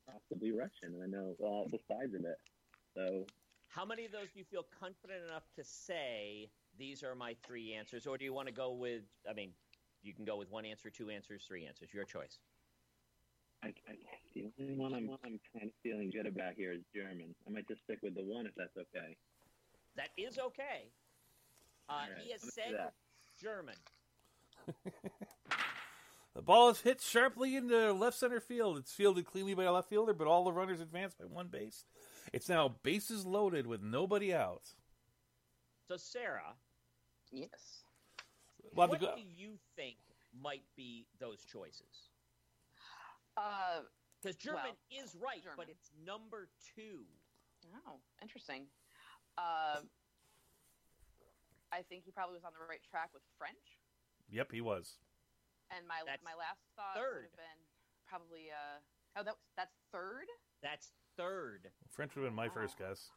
[0.08, 0.96] possibly Russian.
[0.96, 2.38] and I know uh, the size of it.
[2.96, 3.26] So
[3.70, 7.74] How many of those do you feel confident enough to say these are my three
[7.74, 9.04] answers, or do you want to go with?
[9.30, 9.54] I mean,
[10.04, 11.90] you can go with one answer, two answers, three answers.
[11.94, 12.40] Your choice.
[13.64, 13.94] I, I,
[14.34, 17.36] the only one I'm, I'm kind of feeling good about here is German.
[17.48, 19.16] I might just stick with the one if that's okay.
[19.96, 20.90] That is okay.
[21.88, 22.92] Uh, All right, he has I'm said.
[23.40, 23.76] German.
[26.34, 28.78] The ball is hit sharply into left center field.
[28.78, 31.84] It's fielded cleanly by a left fielder, but all the runners advance by one base.
[32.32, 34.62] It's now bases loaded with nobody out.
[35.90, 36.54] So, Sarah,
[37.32, 37.84] Yes.
[38.74, 39.98] Well, what the go- do you think
[40.34, 42.10] might be those choices?
[43.38, 43.82] Uh,
[44.22, 47.06] Because German Well, is right, but it's number two.
[47.88, 48.68] oh, interesting.
[49.38, 49.82] Uh,
[51.72, 53.80] I think he probably was on the right track with French.
[54.30, 55.00] Yep, he was.
[55.72, 57.16] And my That's my last thought third.
[57.16, 57.62] would have been
[58.06, 58.78] probably uh
[59.16, 60.28] oh that that's third
[60.62, 61.72] That's third.
[61.90, 62.54] French would have been my Wow.
[62.54, 63.10] first guess.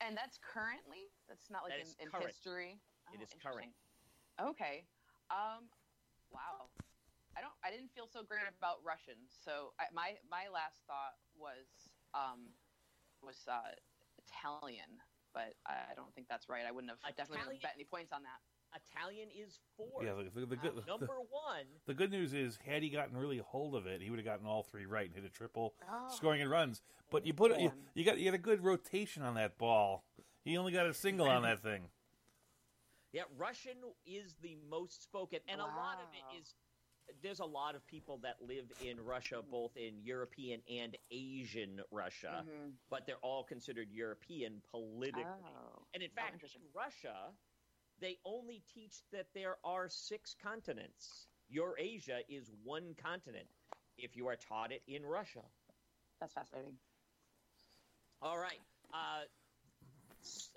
[0.00, 2.80] and that's currently that's not like That in, in history.
[3.14, 3.72] It Oh, is current.
[4.38, 4.54] Interesting.
[4.56, 4.84] Okay.
[5.30, 5.68] Um.
[6.32, 6.72] Wow.
[7.36, 7.56] I don't.
[7.64, 9.16] I didn't feel so great about Russian.
[9.28, 11.68] So I, my my last thought was
[12.12, 12.52] um
[13.24, 13.72] was uh,
[14.28, 15.00] Italian,
[15.32, 16.64] but I, I don't think that's right.
[16.66, 18.40] I wouldn't have definitely wouldn't have bet any points on that.
[18.74, 20.04] Italian is fourth.
[20.04, 21.66] Yeah, the, the, the, good, the, number one.
[21.86, 24.46] the good news is, had he gotten really hold of it, he would have gotten
[24.46, 26.08] all three right and hit a triple, Oh.
[26.14, 26.80] scoring in runs.
[27.10, 30.04] But you put it, you, you got you got a good rotation on that ball.
[30.44, 31.82] He only got a single on that thing.
[33.12, 36.54] Yeah, Russian is the most spoken, and a lot of it is.
[37.20, 42.42] There's a lot of people that live in Russia, both in European and Asian Russia,
[42.46, 42.78] Mhm.
[42.88, 45.24] but they're all considered European politically.
[45.24, 45.86] Oh.
[45.92, 47.36] And in fact, in Russia,
[47.98, 51.28] they only teach that there are six continents.
[51.48, 53.48] Eurasia is one continent
[53.98, 55.44] if you are taught it in Russia.
[56.18, 56.78] That's fascinating.
[58.22, 58.60] All right.
[58.92, 59.26] Uh,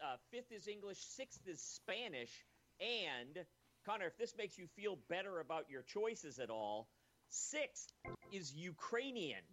[0.04, 2.32] uh, fifth is English, sixth is Spanish,
[2.80, 3.46] and
[3.86, 6.88] Connor, if this makes you feel better about your choices at all,
[7.30, 7.88] sixth
[8.32, 9.44] is Ukrainian.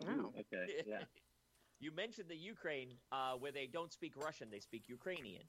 [0.00, 0.32] Wow.
[0.40, 0.82] Okay.
[0.86, 0.98] Yeah.
[1.80, 5.42] you mentioned the Ukraine, uh, where they don't speak Russian; they speak Ukrainian.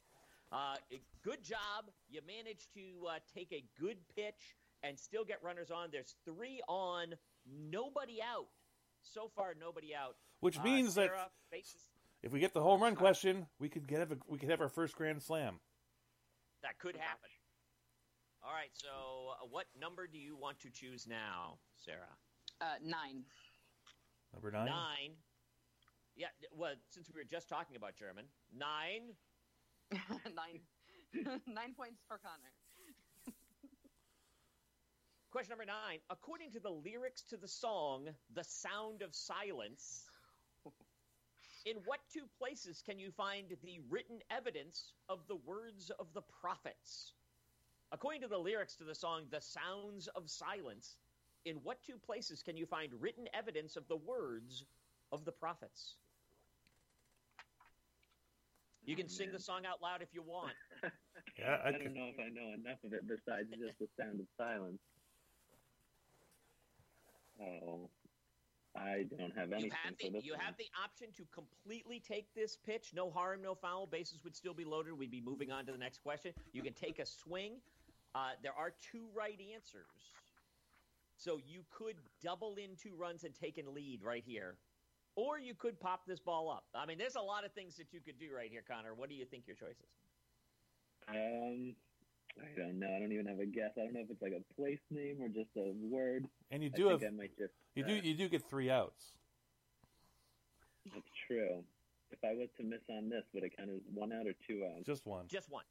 [0.51, 0.75] Uh,
[1.23, 1.89] good job.
[2.09, 5.89] You managed to uh, take a good pitch and still get runners on.
[5.91, 7.15] There's three on,
[7.71, 8.47] nobody out.
[9.01, 10.15] So far, nobody out.
[10.41, 11.09] Which Uh, means that
[11.51, 11.87] faces-
[12.25, 14.59] if we get the home run question, we could get have a, we could have
[14.59, 15.59] our first grand slam.
[16.63, 17.29] that could happen.
[18.43, 18.71] All right.
[18.73, 22.17] So, uh, what number do you want to choose now, Sarah?
[22.59, 23.23] Uh, nine.
[24.33, 24.65] Number nine.
[24.65, 25.11] Nine.
[26.15, 26.27] Yeah.
[26.51, 28.25] Well, since we were just talking about German,
[28.57, 29.13] nine.
[30.35, 30.61] nine.
[31.47, 32.51] nine points for Connor.
[35.31, 35.99] Question number nine.
[36.09, 40.05] According to the lyrics to the song "The Sound of Silence,"
[41.65, 46.21] in what two places can you find the written evidence of the words of the
[46.21, 47.13] prophets?
[47.91, 50.97] According to the lyrics to the song "The Sounds of Silence,"
[51.45, 54.65] in what two places can you find written evidence of the words
[55.11, 55.95] of the prophets?
[58.85, 60.53] You can Oh, sing the song out loud if you want.
[61.37, 64.21] Yeah, I I don't know if I know enough of it besides just the sound
[64.21, 64.79] of silence.
[67.41, 67.89] Oh,
[68.77, 72.33] I don't have You anything have for the you have the option to completely take
[72.35, 73.87] this pitch, no harm, no foul.
[73.87, 74.97] Bases would still be loaded.
[74.97, 76.33] We'd be moving on to the next question.
[76.51, 77.53] You can take a swing.
[78.13, 79.85] Uh, there are two right answers,
[81.17, 84.55] so you could double in two runs and take a lead right here,
[85.15, 86.65] or you could pop this ball up.
[86.73, 88.93] I mean, there's a lot of things that you could do right here, Connor.
[88.93, 89.95] What do you think your choice is?
[91.07, 91.64] Um,
[92.57, 92.87] I don't know.
[92.95, 93.71] I don't even have a guess.
[93.77, 96.25] I don't know if it's like a place name or just a word.
[96.51, 97.53] and you do think have I might just.
[97.75, 99.13] you uh, do you do get three outs.
[100.93, 101.63] That's true.
[102.11, 104.63] If I was to miss on this, would it count as one out or two
[104.65, 104.85] outs?
[104.85, 105.25] Just one.
[105.27, 105.63] Just one.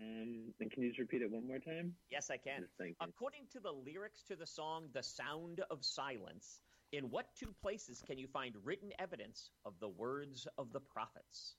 [0.00, 1.94] Um, and can you just repeat it one more time?
[2.10, 2.62] Yes, I can.
[2.62, 2.96] Just thinking.
[3.00, 6.60] According to the lyrics to the song The Sound of Silence,
[6.92, 11.54] in what two places can you find written evidence of the words of the prophets?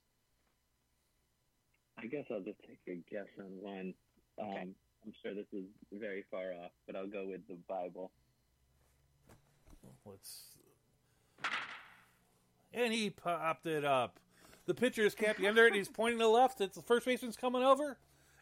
[1.98, 3.94] I guess I'll just take a guess on one.
[4.40, 4.68] Um, Okay.
[5.04, 8.10] I'm sure this is very far off, but I'll go with the Bible.
[10.04, 10.42] Let's.
[12.74, 14.18] And he popped it up.
[14.66, 15.74] The pitcher is capping under it.
[15.74, 16.60] He's pointing to the left.
[16.60, 17.98] It's the first baseman's coming over,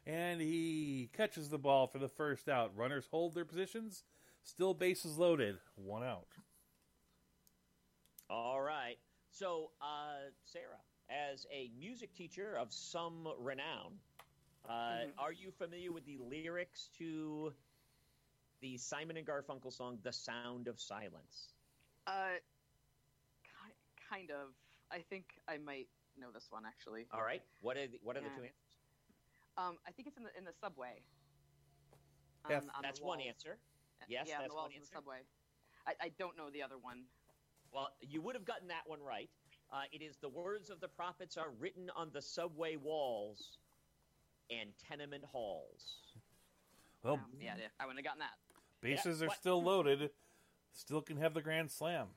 [0.06, 2.72] and he catches the ball for the first out.
[2.74, 4.02] Runners hold their positions.
[4.42, 5.58] Still bases loaded.
[5.76, 6.26] One out.
[8.28, 8.96] All right.
[9.30, 14.00] So, uh, Sarah, as a music teacher of some renown,
[14.68, 14.70] uh,
[15.06, 15.14] Mhm.
[15.18, 17.54] are you familiar with the lyrics to
[18.60, 21.54] the Simon and Garfunkel song "The Sound of Silence"?
[22.06, 22.38] Uh,
[23.42, 23.74] ki-
[24.08, 24.54] kind of.
[24.90, 27.06] I think I might know this one actually.
[27.12, 27.42] All right.
[27.60, 28.78] What are the, what are the two answers?
[29.56, 31.02] Um, I think it's in the in the subway.
[32.48, 32.62] F.
[32.62, 33.58] On- on the That's one answer.
[34.08, 34.94] Yes, yeah, on that's the one walls in the answer.
[34.94, 35.26] subway.
[35.86, 37.08] I, I don't know the other one.
[37.72, 39.30] Well, you would have gotten that one right.
[39.72, 43.58] Uh, it is the words of the prophets are written on the subway walls
[44.50, 46.02] and tenement halls.
[47.02, 48.38] Well, Um, yeah, yeah, I wouldn't have gotten that.
[48.80, 50.14] bases Yeah, are what- still loaded.
[50.72, 52.14] Still can have the grand slam.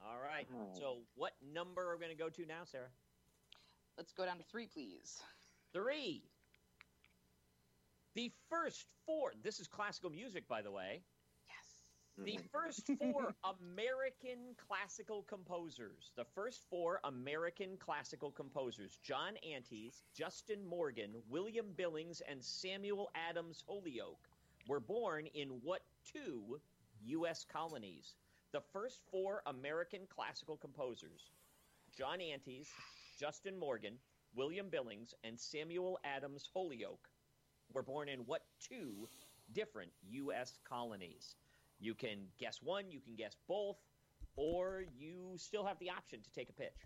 [0.00, 0.46] All right.
[0.74, 2.90] So, what number are we going to go to now, Sarah?
[3.96, 5.22] Let's go down to three, please.
[5.72, 6.28] Three.
[8.14, 9.32] The first four.
[9.42, 11.02] This is classical music, by the way.
[12.18, 12.50] The Mhm.
[12.50, 16.12] first four American classical composers.
[16.14, 23.62] The first four American classical composers John Antes, Justin Morgan, William Billings, and Samuel Adams
[23.66, 24.28] Holyoke
[24.68, 26.60] were born in what two
[27.00, 27.44] U.S.
[27.44, 28.14] colonies?
[28.52, 31.30] The first four American classical composers
[31.96, 32.68] John Antes,
[33.18, 33.98] Justin Morgan,
[34.34, 37.08] William Billings, and Samuel Adams Holyoke
[37.72, 39.08] were born in what two
[39.52, 40.58] different U.S.
[40.64, 41.36] colonies?
[41.82, 43.76] You can guess one, you can guess both,
[44.36, 46.78] or you still have the option to take a pitch.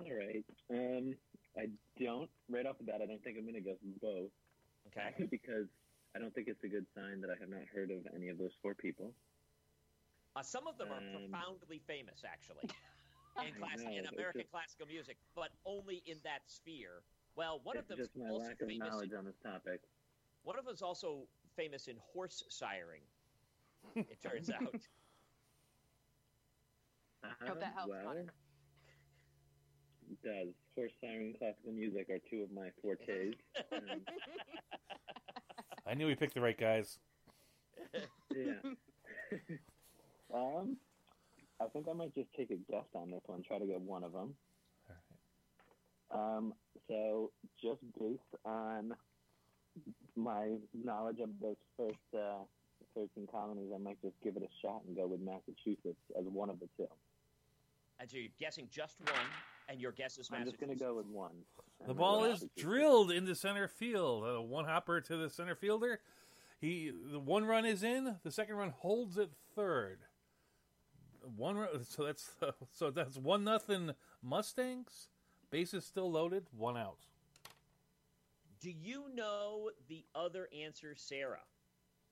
[0.00, 0.44] All right.
[0.70, 1.14] Um,
[1.58, 1.66] I
[2.00, 4.30] don't, right off the bat, I don't think I'm going to guess both.
[4.86, 5.26] Okay.
[5.30, 5.66] because
[6.14, 8.38] I don't think it's a good sign that I have not heard of any of
[8.38, 9.12] those four people.
[10.36, 12.62] Uh, some of them are Um, profoundly famous, actually,
[13.44, 17.02] in, class- know, in American just- classical music, but only in that sphere.
[17.34, 18.88] Well, one of them my also famous.
[18.88, 19.80] knowledge on this topic.
[20.44, 21.24] One of them is also
[21.56, 23.04] famous in horse siring.
[23.96, 24.74] It turns out.
[27.46, 28.32] Hope that helps, well, Connor.
[30.10, 30.54] it does.
[30.74, 33.34] Horse siring and classical music are two of my fortes.
[33.72, 34.00] Um,
[35.86, 36.98] I knew we picked the right guys.
[38.34, 38.52] yeah.
[40.34, 40.76] um,
[41.60, 43.42] I think I might just take a guess on this one.
[43.42, 44.34] Try to get one of them.
[46.12, 46.52] Um,
[46.88, 47.30] so
[47.62, 48.92] just based on
[50.16, 52.44] my knowledge of those first uh,
[52.94, 56.50] 13 colonies, I might just give it a shot and go with Massachusetts as one
[56.50, 56.86] of the two.
[57.98, 59.20] and so you're guessing just one,
[59.68, 61.32] and your guess is I'm just going to go with one.
[61.86, 62.62] The ball is Massachusetts.
[62.62, 64.24] drilled into center field.
[64.26, 66.00] A one hopper to the center fielder.
[66.60, 68.16] He the one run is in.
[68.22, 70.00] The second run holds at third.
[71.36, 72.30] One run, so that's
[72.72, 75.08] so that's one nothing Mustangs.
[75.50, 76.46] Bases still loaded.
[76.56, 76.98] One out.
[78.62, 81.42] Do you know the other answer, Sarah?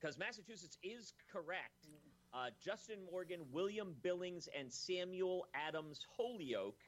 [0.01, 1.87] Because Massachusetts is correct.
[2.35, 6.81] Uh, Justin Morgan, William Billings, and Samuel Adams Holyoke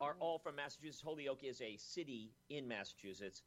[0.00, 1.02] are all from Massachusetts.
[1.04, 3.42] Holyoke is a city in Massachusetts.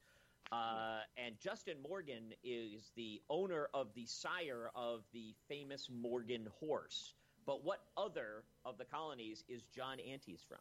[0.52, 7.14] Uh, and Justin Morgan is the owner of the sire of the famous Morgan horse.
[7.45, 10.59] But what other of the colonies is John Antes from?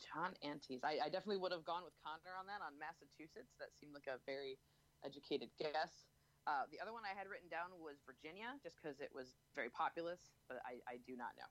[0.00, 0.82] John Antes.
[0.82, 3.54] I, I definitely would have gone with Connor on that on Massachusetts.
[3.58, 4.58] That seemed like a very
[5.04, 6.08] educated guess.
[6.46, 9.68] Uh, the other one I had written down was Virginia, just because it was very
[9.68, 11.50] populous, but I, I do not know.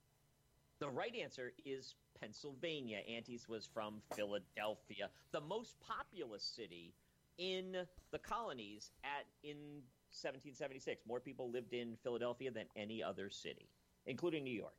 [0.80, 3.00] The right answer is Pennsylvania.
[3.08, 6.94] Antes was from Philadelphia, the most populous city
[7.38, 11.04] in the colonies at in 1776.
[11.08, 13.70] More people lived in Philadelphia than any other city,
[14.06, 14.76] including New York.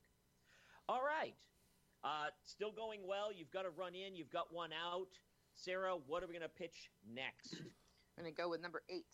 [0.88, 1.34] All right.
[2.04, 3.32] Uh, still going well.
[3.32, 4.14] You've got a run in.
[4.14, 5.08] You've got one out.
[5.54, 7.54] Sarah, what are we going to pitch next?
[8.16, 9.12] I'm going to go with number eight.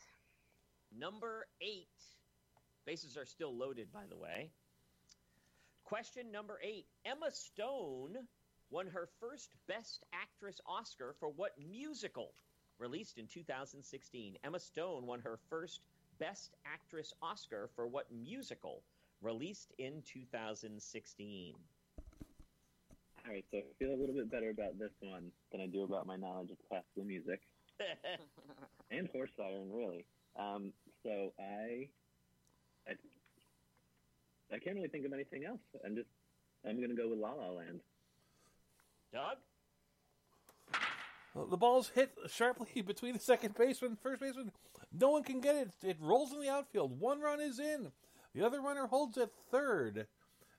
[0.97, 1.89] Number eight.
[2.87, 4.51] Bases are still loaded, by the way.
[5.85, 6.87] Question number eight.
[7.05, 8.16] Emma Stone
[8.70, 12.32] won her first Best Actress Oscar for what musical?
[12.78, 14.37] Released in 2016.
[14.45, 15.80] Emma Stone won her first
[16.18, 18.82] Best Actress Oscar for what musical?
[19.22, 21.55] Released in 2016.
[23.27, 25.85] All right, so I feel a little bit better about this one than I do
[25.85, 27.41] about my knowledge of classical music
[28.91, 30.05] and horse siren, really.
[30.39, 30.72] Um,
[31.03, 31.89] so I,
[32.87, 32.93] I,
[34.53, 35.61] I can't really think of anything else.
[35.87, 36.09] I'm just,
[36.68, 37.81] I'm gonna go with La La Land.
[39.11, 39.39] Doug?
[41.51, 44.53] The ball's hit sharply between the second baseman and first baseman.
[44.93, 45.70] No one can get it.
[45.83, 47.01] It rolls in the outfield.
[47.01, 47.91] One run is in.
[48.35, 50.09] The other runner holds at third.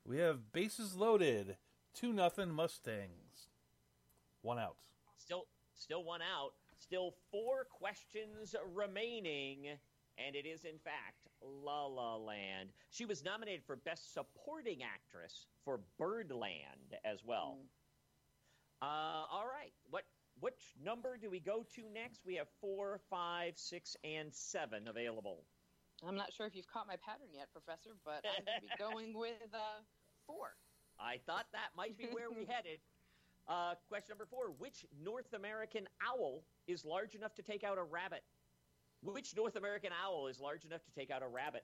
[0.04, 1.58] We have bases loaded.
[1.96, 3.48] Two nothing Mustangs.
[4.42, 4.76] One out.
[5.18, 6.52] Still, still one out.
[6.78, 9.68] Still four questions remaining,
[10.18, 12.70] and it is in fact La La Land.
[12.90, 17.60] She was nominated for Best Supporting Actress for Birdman as well.
[18.82, 20.04] Uh, all right, what
[20.42, 22.26] which number do we go to next?
[22.26, 25.46] We have four, five, six, and seven available.
[26.06, 28.74] I'm not sure if you've caught my pattern yet, Professor, but I'm going to be
[28.78, 29.80] going with uh,
[30.28, 30.58] four.
[31.00, 32.80] I thought that might be where we headed.
[33.48, 37.84] Uh, question number four: Which North American owl is large enough to take out a
[37.84, 38.24] rabbit?
[39.02, 41.64] Which North American owl is large enough to take out a rabbit?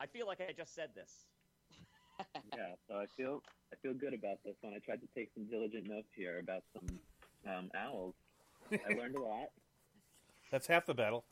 [0.00, 1.26] I feel like I just said this.
[2.56, 4.72] yeah, so I feel I feel good about this one.
[4.74, 6.98] I tried to take some diligent notes here about some
[7.46, 8.14] um, owls.
[8.70, 9.48] I learned a lot.
[10.50, 11.24] That's half the battle.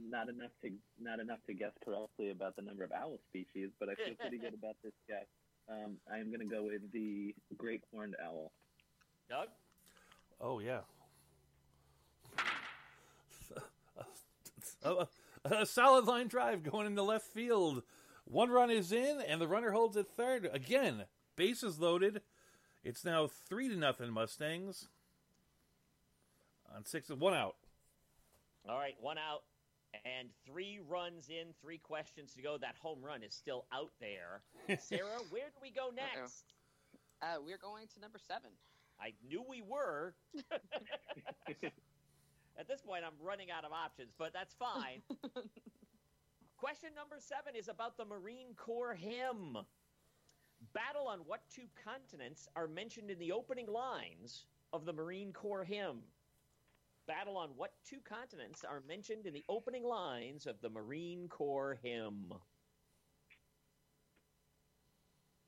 [0.00, 0.70] Not enough to
[1.00, 4.38] not enough to guess correctly about the number of owl species, but I feel pretty
[4.38, 5.26] good about this guess.
[5.68, 8.52] Um, I am going to go with the great horned owl.
[9.28, 9.48] Doug?
[10.40, 10.80] Oh yeah.
[14.82, 15.06] A,
[15.44, 17.82] a solid line drive going into left field.
[18.26, 20.48] One run is in, and the runner holds at third.
[20.52, 21.04] Again,
[21.36, 22.20] bases loaded.
[22.82, 24.88] It's now three to nothing Mustangs.
[26.74, 27.56] On six, one out.
[28.68, 29.42] All right, one out
[30.04, 32.58] and three runs in, three questions to go.
[32.58, 34.42] That home run is still out there.
[34.80, 36.44] Sarah, where do we go next?
[37.22, 38.50] Uh, we're going to number seven.
[39.00, 40.14] I knew we were.
[42.56, 45.02] At this point, I'm running out of options, but that's fine.
[46.56, 49.58] Question number seven is about the Marine Corps hymn.
[50.72, 55.64] Battle on what two continents are mentioned in the opening lines of the Marine Corps
[55.64, 55.98] hymn?
[57.06, 61.78] Battle on what two continents are mentioned in the opening lines of the Marine Corps
[61.82, 62.32] hymn?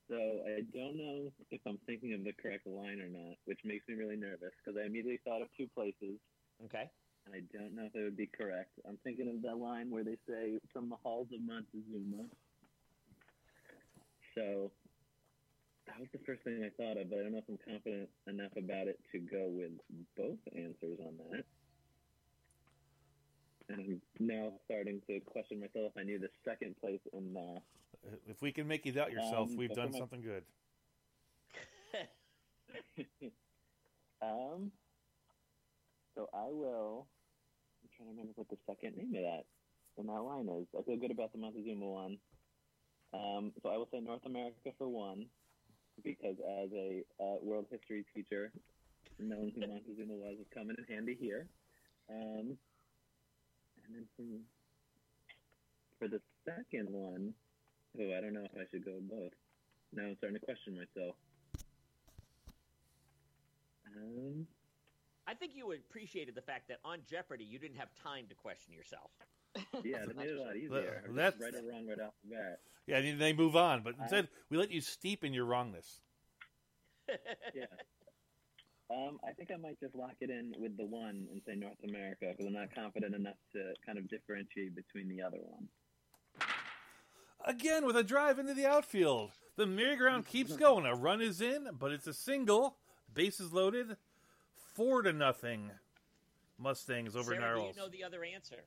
[0.09, 0.15] So
[0.47, 3.95] I don't know if I'm thinking of the correct line or not, which makes me
[3.95, 6.21] really nervous because I immediately thought of two places,
[6.65, 6.91] Okay.
[7.25, 8.71] and I don't know if it would be correct.
[8.87, 12.31] I'm thinking of that line where they say "from the halls of Montezuma."
[14.35, 14.71] So
[15.87, 18.09] that was the first thing I thought of, but I don't know if I'm confident
[18.27, 19.71] enough about it to go with
[20.17, 21.45] both answers on that.
[23.69, 27.61] And I'm now starting to question myself if I knew the second place in uh,
[28.29, 30.45] If we can make you doubt yourself, Um, we've done a- something good.
[34.23, 34.71] um,
[36.15, 37.07] so I will.
[37.83, 39.45] I'm trying to remember what the second name of that
[39.99, 40.67] in that line is.
[40.79, 42.19] I feel good about the Montezuma one.
[43.15, 45.27] Um, so I will say North America for one,
[46.05, 48.53] because as a uh, world history teacher,
[49.19, 51.47] knowing who Montezuma was is coming in handy here.
[52.11, 52.57] Um,
[53.85, 54.41] and then from,
[55.99, 57.35] for the second one,
[58.01, 59.33] oh, I don't know if I should go both.
[59.93, 61.17] Now I'm starting to question myself.
[63.97, 64.47] Um,
[65.27, 68.73] I think you appreciated the fact that on Jeopardy you didn't have time to question
[68.73, 69.11] yourself.
[69.85, 71.03] yeah, that made it a lot easier.
[71.07, 72.61] That- that's- right or wrong right off the bat.
[72.87, 76.01] Yeah, and they move on, but I- instead we let you steep in your wrongness.
[77.55, 77.65] Yeah.
[78.89, 81.83] Um, I think I might just lock it in with the one and say North
[81.83, 85.69] America because I'm not confident enough to kind of differentiate between the other one.
[87.45, 89.33] Again with a drive into the outfield.
[89.57, 90.87] The merry-go-round keeps going.
[90.87, 92.77] A run is in, but it's a single.
[93.13, 93.97] Bases loaded.
[94.75, 95.71] Four to nothing.
[96.59, 98.65] Mustangs over Sarah, do you know the other answer?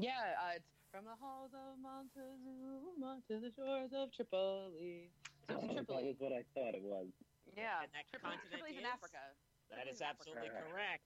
[0.00, 5.12] Yeah, uh, it's from the halls of Montezuma to the shores of Tripoli.
[5.48, 6.08] So Oh, it's that Tripoli.
[6.08, 7.06] was what I thought it was.
[7.52, 8.88] Yeah, And that Tripoli, continent Tripoli's in?
[8.88, 9.22] Africa.
[9.68, 10.64] That is Tripoli's in absolutely Africa.
[10.72, 11.04] correct.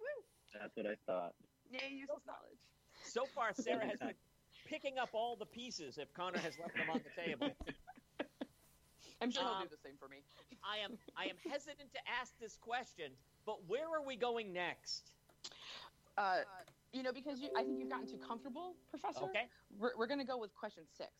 [0.00, 0.18] Woo!
[0.56, 1.34] That's what I thought.
[1.68, 2.62] Yay, useless knowledge.
[3.04, 4.16] So far, Sarah has been
[4.64, 7.52] picking up all the pieces if Connor has left them on the table.
[9.20, 10.24] I'm sure he'll Um, do the same for me.
[10.64, 13.12] I am I am hesitant to ask this question,
[13.44, 15.12] but where are we going next?
[16.16, 16.40] Uh,
[16.96, 19.24] you know, because you, I think you've gotten too comfortable, Professor.
[19.24, 19.46] Okay.
[19.78, 21.10] We're, we're going to go with question six.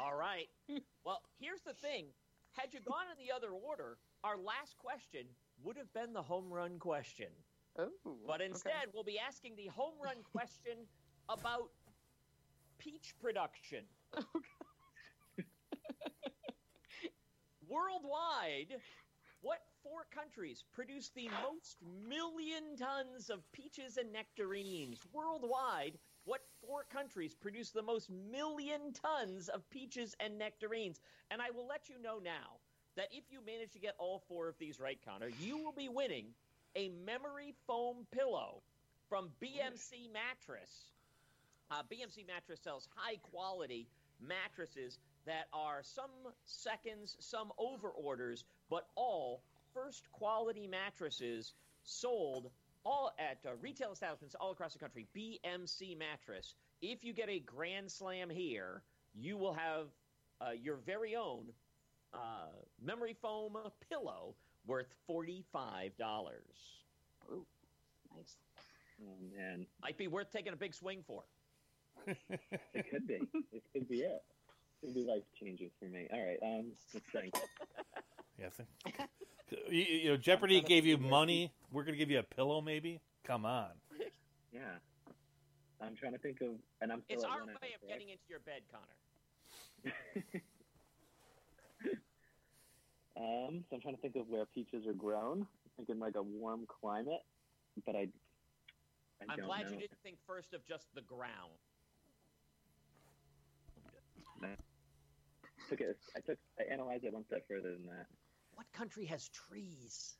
[0.00, 0.48] All right.
[1.04, 2.06] Well, here's the thing.
[2.52, 5.26] Had you gone in the other order, our last question
[5.62, 7.28] would have been the home run question.
[7.78, 7.90] Oh.
[8.26, 10.86] But instead, we'll be asking the home run question
[11.28, 11.68] about
[12.78, 13.84] peach production.
[14.16, 14.24] Oh,
[17.68, 18.80] Worldwide,
[19.44, 21.76] What four countries produce the most
[22.08, 25.98] million tons of peaches and nectarines worldwide?
[26.24, 30.98] What four countries produce the most million tons of peaches and nectarines?
[31.30, 32.56] And I will let you know now
[32.96, 35.90] that if you manage to get all four of these right, Connor, you will be
[35.90, 36.28] winning
[36.74, 38.62] a memory foam pillow
[39.10, 40.94] from BMC Mattress.
[41.70, 43.88] Uh, BMC Mattress sells high quality
[44.26, 49.42] mattresses that are some seconds, some over orders, but all
[49.72, 52.50] first quality mattresses sold
[52.84, 55.06] all at uh, retail establishments all across the country.
[55.16, 56.54] BMC Mattress.
[56.82, 58.82] If you get a Grand Slam here,
[59.14, 59.86] you will have
[60.40, 61.44] uh, your very own
[62.12, 62.52] uh,
[62.82, 63.56] memory foam
[63.88, 64.34] pillow
[64.66, 66.82] worth forty-five dollars.
[67.32, 67.46] Ooh,
[68.14, 68.36] nice.
[69.02, 71.22] Oh man, Might be worth taking a big swing for.
[72.06, 73.20] it could be.
[73.52, 74.22] It could be it.
[74.82, 76.06] It could be life changing for me.
[76.12, 76.38] All right.
[76.42, 77.34] Um, let's think.
[78.38, 78.68] Yeah, I think.
[79.70, 81.52] you, you know, Jeopardy gave you money.
[81.70, 83.00] We're gonna give you a pillow, maybe.
[83.24, 83.70] Come on.
[84.52, 84.60] Yeah.
[85.80, 87.88] I'm trying to think of, and I'm still It's our way of correct?
[87.88, 89.92] getting into your bed, Connor.
[93.16, 95.42] Um, so I'm trying to think of where peaches are grown.
[95.42, 97.22] I'm thinking like a warm climate,
[97.86, 98.08] but I,
[99.20, 99.70] I I'm glad know.
[99.70, 101.54] you didn't think first of just the ground.
[105.70, 105.96] Took it.
[106.16, 106.38] I took.
[106.58, 108.06] I analyzed it one step further than that.
[108.54, 110.16] What country has trees?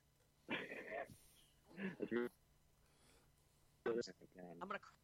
[4.60, 4.94] I'm gonna cross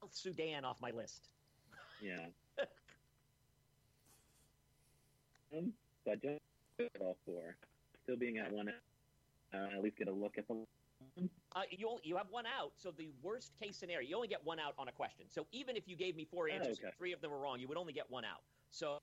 [0.00, 1.28] South Sudan off my list.
[2.02, 2.26] Yeah.
[5.56, 5.72] um,
[6.04, 6.40] so I just
[6.78, 7.56] did all four.
[8.04, 8.68] Still being at one.
[9.52, 10.66] Uh, at least get a look at the.
[11.56, 14.44] Uh, you only, you have one out, so the worst case scenario, you only get
[14.44, 15.24] one out on a question.
[15.28, 16.92] So even if you gave me four answers, okay.
[16.98, 18.42] three of them were wrong, you would only get one out.
[18.70, 18.98] So,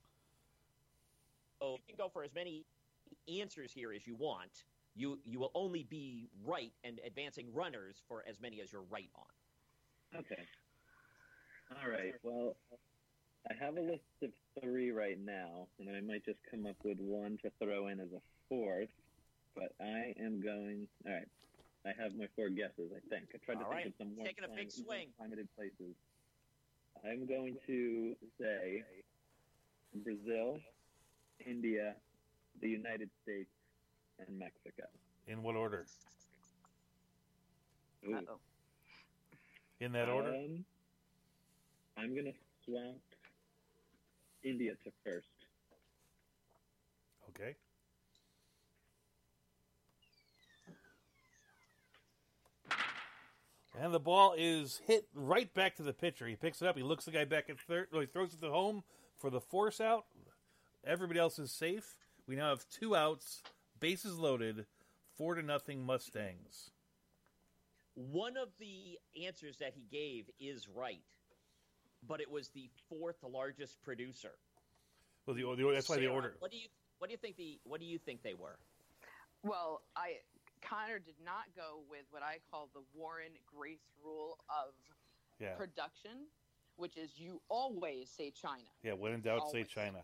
[1.59, 2.65] so you can go for as many
[3.27, 4.63] answers here as you want.
[4.95, 9.09] You you will only be right and advancing runners for as many as you're right
[9.15, 10.19] on.
[10.19, 10.43] Okay.
[11.71, 12.13] All right.
[12.23, 12.55] Well,
[13.49, 14.29] I have a list of
[14.61, 18.11] three right now, and I might just come up with one to throw in as
[18.15, 18.89] a fourth.
[19.55, 20.87] But I am going.
[21.05, 21.27] All right.
[21.85, 22.91] I have my four guesses.
[22.95, 23.85] I think I tried to All think right.
[23.87, 25.09] of some more Taking a big swing.
[25.17, 25.93] climated places.
[27.05, 28.83] I'm going to say
[30.03, 30.59] Brazil,
[31.45, 31.95] India,
[32.61, 33.49] the United States,
[34.19, 34.83] and Mexico.
[35.27, 35.85] In what order?
[38.07, 38.37] Uh-oh.
[39.79, 40.29] In that order?
[40.29, 40.63] Um,
[41.97, 42.31] I'm gonna
[42.65, 42.95] swap
[44.43, 45.27] India to first.
[47.29, 47.55] Okay.
[53.81, 56.27] And the ball is hit right back to the pitcher.
[56.27, 56.77] He picks it up.
[56.77, 57.87] He looks the guy back at third.
[57.91, 58.83] He throws it to home
[59.17, 60.05] for the force out.
[60.85, 61.95] Everybody else is safe.
[62.27, 63.43] We now have two outs,
[63.79, 64.65] bases loaded,
[65.15, 66.71] four to nothing Mustangs.
[67.93, 71.03] One of the answers that he gave is right,
[72.07, 74.31] but it was the fourth largest producer.
[75.25, 76.35] Well, the, the that's why the Sarah, order.
[76.39, 76.67] What do you
[76.99, 78.57] what do you think the what do you think they were?
[79.43, 80.15] Well, I
[80.61, 84.73] Connor did not go with what I call the Warren Grace rule of
[85.39, 86.27] Yeah, production,
[86.75, 88.69] which is you always say China.
[88.83, 88.93] yeah.
[88.93, 90.03] When in doubt, say China.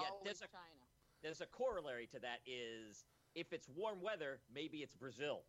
[0.00, 0.79] Yeah, always there's a- China.
[1.22, 3.04] There's a corollary to that is
[3.34, 5.42] if it's warm weather, maybe it's Brazil.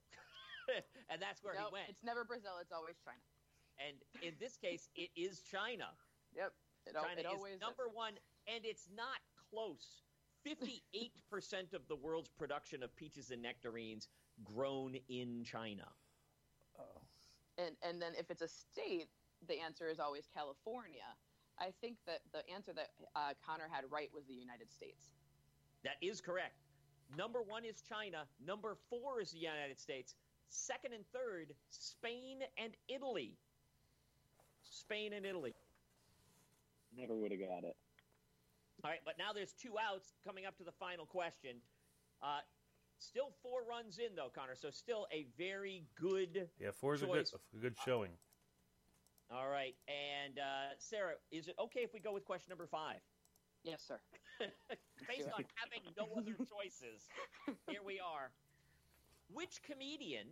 [1.09, 1.85] and that's where Nope, he went.
[1.89, 2.59] It's never Brazil.
[2.61, 3.23] It's always China.
[3.79, 5.87] And in this case, it is China.
[6.35, 6.53] Yep.
[6.85, 8.13] It, China it is always number one,
[8.47, 9.19] and it's not
[9.49, 10.03] close.
[10.47, 14.09] 58% of the world's production of peaches and nectarines
[14.43, 15.87] grown in China.
[16.79, 17.01] Oh.
[17.57, 19.07] And and then if it's a state,
[19.47, 21.05] the answer is always California.
[21.59, 25.13] I think that the answer that uh, Connor had right was the United States.
[25.83, 26.55] That is correct.
[27.17, 28.25] Number one is China.
[28.45, 30.15] Number four is the United States.
[30.49, 33.37] Second and third, Spain and Italy.
[34.63, 35.53] Spain and Italy.
[36.95, 37.75] Never would have got it.
[38.83, 41.57] All right, but now there's two outs coming up to the final question.
[42.21, 42.39] Uh,
[42.97, 44.55] still four runs in, though, Connor.
[44.55, 46.49] So still a very good.
[46.59, 48.11] Yeah, four's a good, a good showing.
[49.33, 52.99] All right, and uh, Sarah, is it okay if we go with question number five?
[53.63, 53.99] Yes, sir.
[55.07, 57.07] Based on having no other choices,
[57.67, 58.31] here we are.
[59.29, 60.27] Which comedian,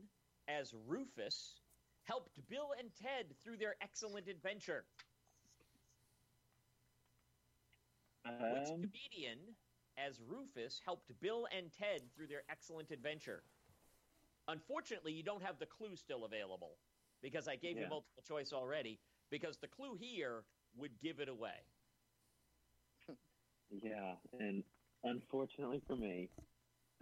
[0.47, 1.55] as Rufus,
[2.03, 4.86] helped Bill and Ted through their excellent adventure?
[8.25, 9.39] Which Um, comedian,
[9.97, 13.43] as Rufus, helped Bill and Ted through their excellent adventure?
[14.47, 16.77] Unfortunately, you don't have the clue still available
[17.21, 18.99] because I gave you multiple choice already.
[19.30, 20.43] Because the clue here
[20.75, 21.61] would give it away.
[23.72, 24.63] Yeah, and
[25.03, 26.30] unfortunately for me,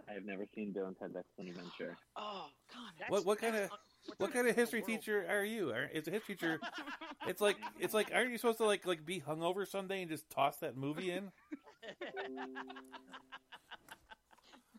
[0.08, 1.96] I have never seen Bill and Ted's Excellent Adventure.
[2.16, 2.92] Oh, God.
[2.98, 3.78] That's- What- what kinda- un-
[4.18, 5.70] What kind of history teacher are you?
[5.70, 6.60] Are- It's a history teacher.
[7.26, 10.30] It's like it's like aren't you supposed to like like be hungover someday and just
[10.30, 11.30] toss that movie in?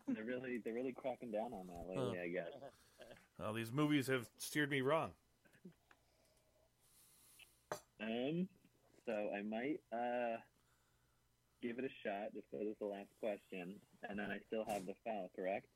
[0.08, 2.48] They're really they're really cracking down on that lately, I guess.
[3.38, 5.12] Well, these movies have steered me wrong.
[8.00, 8.48] Um,
[9.06, 10.38] so I might uh
[11.62, 13.74] give it a shot just because it's the last question,
[14.08, 15.66] and then I still have the foul, correct?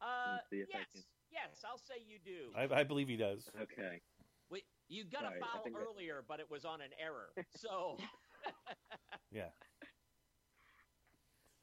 [0.00, 2.52] Uh, Let's see if I yes, can- yes, I'll say you do.
[2.56, 3.50] I, I believe he does.
[3.60, 4.00] Okay.
[4.50, 6.90] Wait, you got Sorry, a I foul think that- earlier, but it was on an
[7.00, 7.30] error.
[7.56, 7.96] So,
[9.32, 9.48] Yeah.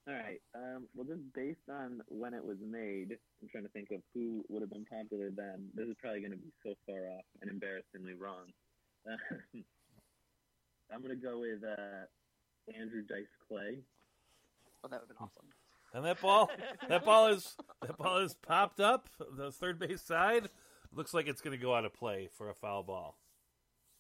[0.08, 0.42] All right.
[0.56, 4.44] Um, well, just based on when it was made, I'm trying to think of who
[4.50, 5.70] would have been popular then.
[5.76, 8.52] This is probably going to be so far off and embarrassingly wrong.
[9.08, 12.06] I'm going to go with uh,
[12.68, 13.78] Andrew Dice Clay.
[14.84, 15.46] Oh, that would have been awesome.
[15.94, 16.50] And that ball,
[16.88, 20.50] that ball is that ball is popped up the third base side.
[20.94, 23.18] Looks like it's going to go out of play for a foul ball.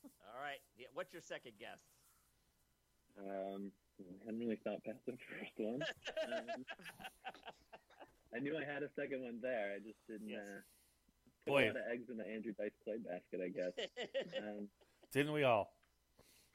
[0.03, 1.79] all right, yeah, what's your second guess?
[3.19, 5.81] Um, I hadn't really thought past the first one.
[5.83, 6.65] Um,
[8.33, 9.73] I knew I had a second one there.
[9.75, 10.39] I just didn't Yes.
[10.39, 10.61] uh,
[11.45, 11.63] put Boy.
[11.63, 13.73] a lot of eggs in the Andrew Dice Clay basket, I guess.
[14.39, 14.67] Um,
[15.11, 15.73] Didn't we all?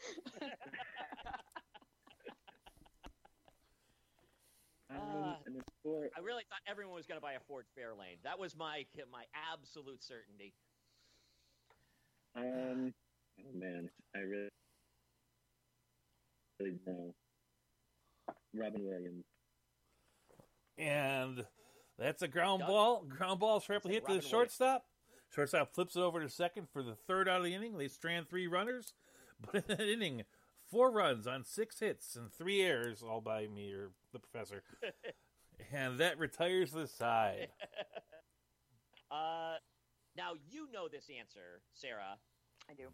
[4.91, 8.18] and then for I really thought everyone was going to buy a Ford Fairlane.
[8.24, 10.55] That was my my absolute certainty.
[12.37, 12.93] Um,
[13.41, 14.49] oh man, I really,
[16.61, 17.14] really know.
[18.55, 19.24] Robin Williams.
[20.78, 21.45] And
[21.99, 22.68] that's a ground Doug?
[22.68, 23.05] ball.
[23.05, 24.84] Ground ball sharply Said hit to the Robin shortstop.
[25.34, 27.78] Shortstop flips it over to second for the third out of the inning.
[27.78, 28.93] They strand three runners,
[29.41, 30.22] but in that inning,
[30.70, 34.62] four runs on six hits and three errors, all by me or the professor.
[35.72, 37.48] and that retires the side.
[39.08, 39.54] Uh,
[40.16, 42.18] now you know this answer, Sarah.
[42.68, 42.88] I do.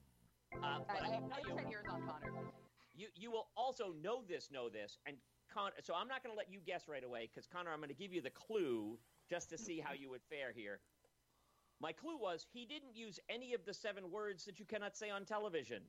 [0.62, 2.32] Uh, but I, I I have can tell you, 10 years on Connor.
[2.94, 5.16] you you will also know this, know this, and
[5.52, 5.70] Con.
[5.82, 7.94] So I'm not going to let you guess right away because Connor, I'm going to
[7.94, 8.98] give you the clue
[9.28, 10.80] just to see how you would fare here.
[11.80, 15.10] My clue was he didn't use any of the seven words that you cannot say
[15.10, 15.82] on television.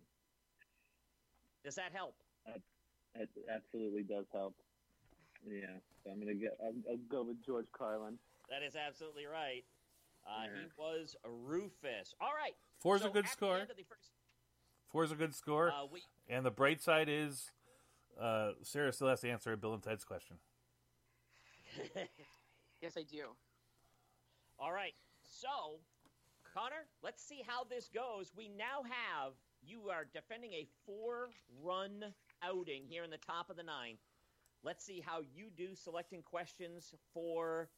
[1.64, 2.16] Does that help?
[3.16, 4.56] It absolutely does help.
[5.46, 5.68] Yeah,
[6.04, 6.58] so I'm gonna get.
[6.64, 8.18] I'll, I'll go with George Carlin.
[8.50, 9.64] That is absolutely right.
[10.28, 10.68] Uh, He Yeah.
[10.78, 12.16] was Rufus.
[12.20, 12.54] All right.
[12.80, 13.60] Four's so a good score.
[13.60, 14.12] end of the first-
[14.90, 15.72] Four's a good score.
[15.72, 17.52] uh, we, and the bright side is
[18.20, 20.38] uh, Sarah still has to answer Bill and Ted's question.
[22.82, 23.28] Yes, I do.
[24.60, 24.94] All right.
[25.22, 25.80] So,
[26.54, 28.32] Connor, let's see how this goes.
[28.36, 29.32] We now have
[29.66, 32.06] you are defending a four-run
[32.44, 34.00] outing here in the top of the ninth.
[34.64, 37.70] Let's see how you do selecting questions for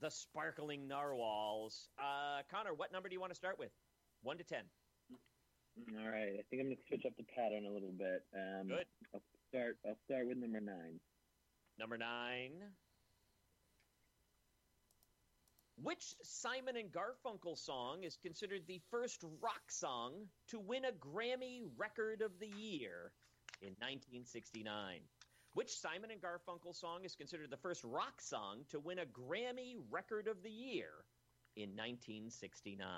[0.00, 1.88] the sparkling narwhals.
[1.98, 3.70] Uh, Connor, what number do you want to start with?
[4.22, 4.64] One to ten.
[5.96, 8.24] All right, I think I'm gonna switch up the pattern a little bit.
[8.34, 8.86] Um, Good.
[9.14, 9.78] I'll start.
[9.86, 10.98] I'll start with number nine.
[11.78, 12.52] Number nine.
[15.82, 21.60] Which Simon and Garfunkel song is considered the first rock song to win a Grammy
[21.76, 23.12] Record of the Year
[23.62, 25.00] in 1969?
[25.54, 29.76] Which Simon and Garfunkel song is considered the first rock song to win a Grammy
[29.90, 30.90] Record of the Year
[31.54, 32.88] in 1969?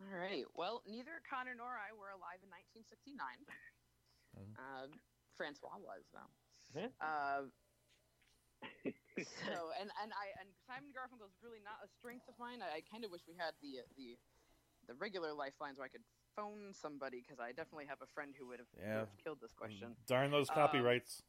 [0.00, 0.44] All right.
[0.54, 3.44] Well, neither Connor nor I were alive in 1969.
[4.36, 4.56] Mhm.
[4.56, 4.86] Uh,
[5.36, 6.80] Francois was though.
[6.80, 6.92] Mhm.
[7.00, 7.48] Uh,
[9.24, 12.60] so and and I and Simon Garfunkel is really not a strength of mine.
[12.62, 14.14] I, I kind of wish we had the the
[14.86, 16.04] the regular lifelines where I could
[16.36, 19.02] phone somebody because I definitely have a friend who would have, Yeah.
[19.02, 19.96] would have killed this question.
[20.06, 21.22] Darn those Um, copyrights.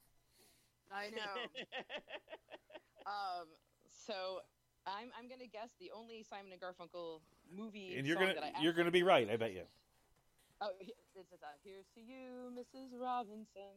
[0.92, 1.34] I know.
[3.06, 3.48] um,
[3.90, 4.42] so
[4.86, 7.22] I'm I'm gonna guess the only Simon and Garfunkel
[7.52, 9.64] movie and you're song gonna that I you're gonna be right, I bet you.
[10.62, 12.92] Oh, he- this is uh, here's to you, Mrs.
[13.00, 13.76] Robinson.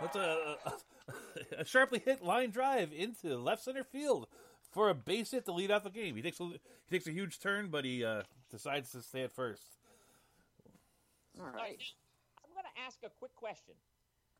[0.00, 0.72] That's a, a,
[1.60, 4.26] a sharply hit line drive into left center field
[4.72, 6.16] for a base hit to lead off the game.
[6.16, 6.58] He takes a, he
[6.90, 9.78] takes a huge turn, but he uh, decides to stay at first.
[11.38, 11.56] All All right.
[11.56, 11.82] right,
[12.44, 13.74] I'm going to ask a quick question.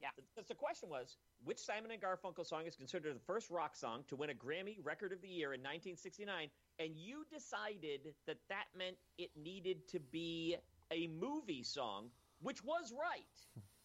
[0.01, 0.09] Yeah.
[0.35, 4.05] Because the question was, which Simon and Garfunkel song is considered the first rock song
[4.09, 6.49] to win a Grammy Record of the Year in 1969?
[6.79, 10.57] And you decided that that meant it needed to be
[10.91, 12.11] a movie song,
[12.43, 13.63] which was right.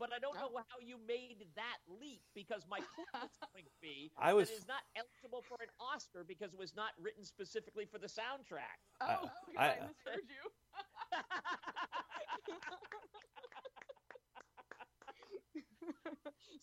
[0.00, 3.76] But I don't know how you made that leap because my clue was going to
[3.84, 6.96] be I was- that it is not eligible for an Oscar because it was not
[6.98, 8.80] written specifically for the soundtrack.
[9.04, 10.44] Oh, I- I, I- misheard you.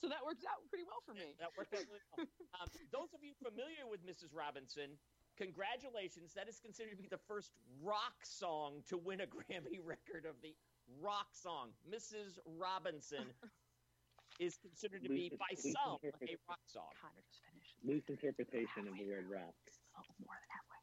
[0.02, 1.36] so that works out pretty well for me.
[1.40, 2.28] That worked out really well.
[2.62, 4.34] Um, those of you familiar with Mrs.
[4.34, 4.98] Robinson,
[5.38, 6.34] congratulations.
[6.34, 7.52] That is considered to be the first
[7.84, 10.56] rock song to win a Grammy record of the
[11.02, 11.70] rock song.
[11.90, 12.40] Mrs.
[12.46, 13.26] Robinson
[14.40, 16.90] is considered to be, by loose some, a rock song.
[17.02, 17.76] Connor just finished.
[17.84, 19.56] Loose interpretation of the word rock.
[19.98, 20.82] Oh, more than halfway.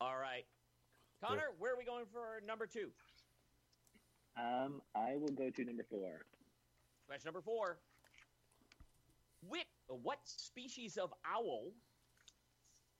[0.00, 0.46] All right.
[1.22, 2.90] Connor, where are we going for number two?
[4.38, 6.22] Um, I will go to number four.
[7.06, 7.78] Question number four.
[9.48, 11.72] Whit, what species of owl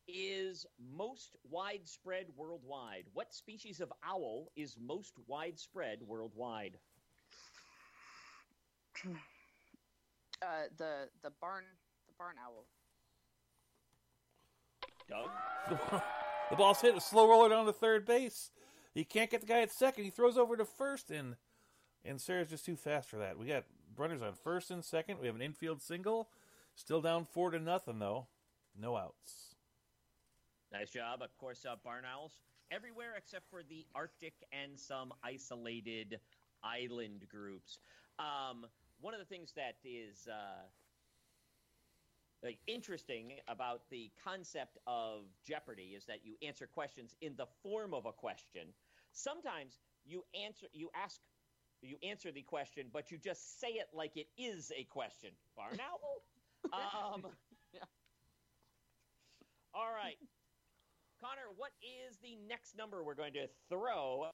[0.08, 3.04] is most widespread worldwide?
[3.12, 6.78] What species of owl is most widespread worldwide?
[10.42, 10.46] Uh,
[10.76, 11.64] the the barn
[12.06, 12.64] the barn owl.
[15.08, 16.02] Doug?
[16.50, 18.50] The ball's hit a slow roller down to third base.
[18.94, 20.04] He can't get the guy at second.
[20.04, 21.36] He throws over to first, and
[22.04, 23.38] and Sarah's just too fast for that.
[23.38, 23.64] We got
[23.96, 25.18] runners on first and second.
[25.20, 26.30] We have an infield single.
[26.74, 28.28] Still down four to nothing though.
[28.78, 29.47] No outs.
[30.72, 31.22] Nice job.
[31.22, 32.40] Of course, uh, barn owls
[32.70, 36.20] everywhere except for the Arctic and some isolated
[36.62, 37.78] island groups.
[38.18, 38.66] Um,
[39.00, 40.66] one of the things that is uh,
[42.42, 47.94] like interesting about the concept of Jeopardy is that you answer questions in the form
[47.94, 48.68] of a question.
[49.12, 51.20] Sometimes you answer, you ask,
[51.82, 55.30] you answer the question, but you just say it like it is a question.
[55.56, 56.22] Barn owl.
[56.72, 57.24] Um,
[57.72, 57.80] Yeah.
[59.74, 60.18] All right.
[61.20, 64.26] Connor, what is the next number we're going to throw?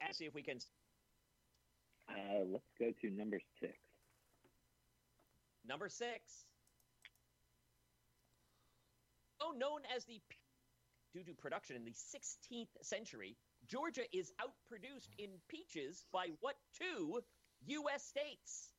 [0.00, 0.58] And see if we can.
[2.08, 3.74] Uh, let's go to number six.
[5.66, 6.46] Number six.
[9.40, 10.20] Oh, known as the
[11.14, 13.36] due to production in the 16th century,
[13.66, 17.20] Georgia is outproduced in peaches by what two
[17.66, 18.04] U.S.
[18.04, 18.70] states?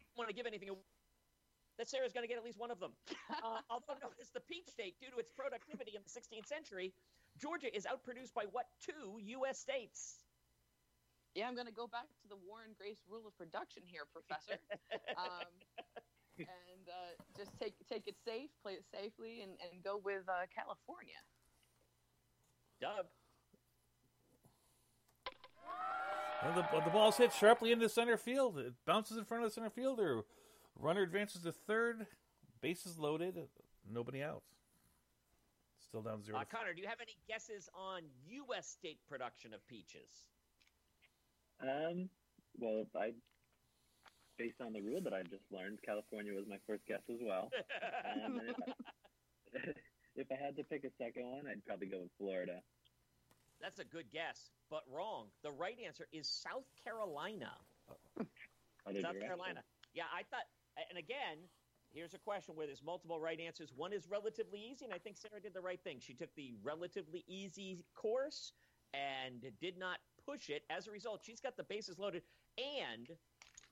[0.00, 0.80] I want to give anything away.
[1.78, 2.92] That Sarah's going to get at least one of them.
[3.44, 6.94] Uh, although known as the peach state due to its productivity in the 16th century,
[7.38, 9.58] Georgia is outproduced by what two U.S.
[9.58, 10.24] states?
[11.34, 14.56] Yeah, I'm going to go back to the Warren Grace rule of production here, Professor,
[15.20, 15.52] um,
[16.38, 20.48] and uh, just take take it safe, play it safely, and, and go with uh,
[20.54, 21.20] California.
[22.80, 23.06] Doug.
[26.42, 28.58] And the, the ball's hit sharply into center field.
[28.58, 30.22] It bounces in front of the center fielder.
[30.78, 32.06] Runner advances to third.
[32.60, 33.48] Bases loaded.
[33.90, 34.42] Nobody out.
[35.78, 36.38] Still down zero.
[36.38, 38.66] Uh, Connor, do you have any guesses on U.S.
[38.66, 40.26] state production of peaches?
[41.62, 42.08] Um,
[42.58, 43.12] well, I,
[44.36, 47.50] based on the rule that I just learned, California was my first guess as well.
[48.24, 48.56] Um, if,
[49.54, 49.70] I,
[50.16, 52.60] if I had to pick a second one, I'd probably go with Florida.
[53.60, 55.26] That's a good guess, but wrong.
[55.42, 57.52] The right answer is South Carolina.
[58.18, 59.20] South.
[59.20, 59.62] Carolina.
[59.94, 60.44] Yeah, I thought,
[60.90, 61.38] and again,
[61.92, 63.72] here's a question where there's multiple right answers.
[63.74, 65.98] One is relatively easy, and I think Sarah did the right thing.
[66.00, 68.52] She took the relatively easy course
[68.94, 70.62] and did not push it.
[70.70, 72.22] As a result, she's got the bases loaded
[72.58, 73.08] and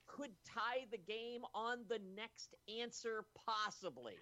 [0.07, 4.17] could tie the game on the next answer possibly.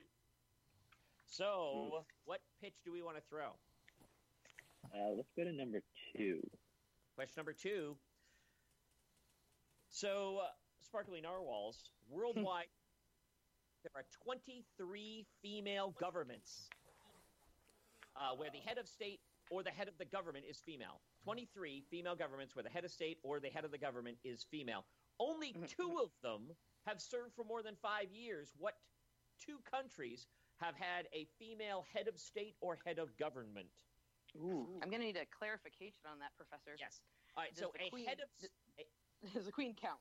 [1.26, 3.56] So, what pitch do we want to throw?
[4.94, 5.82] Uh, let's go to number
[6.16, 6.40] two.
[7.16, 7.96] Question number two.
[9.90, 10.48] So, uh,
[10.84, 12.68] Sparkly Narwhals, worldwide,
[13.84, 16.70] there are 23 female governments
[18.16, 19.20] uh, where the head of state
[19.52, 21.02] or the head of the government is female.
[21.24, 24.46] 23 female governments where the head of state or the head of the government is
[24.50, 24.86] female.
[25.20, 26.56] Only two of them
[26.86, 28.52] have served for more than five years.
[28.58, 28.76] What
[29.46, 30.28] two countries
[30.62, 33.68] have had a female head of state or head of government?
[34.38, 34.80] Ooh.
[34.82, 36.76] I'm going to need a clarification on that, Professor.
[36.80, 37.02] Yes.
[37.36, 37.54] All right.
[37.54, 40.00] Does so the a queen- head of d- Does the queen count?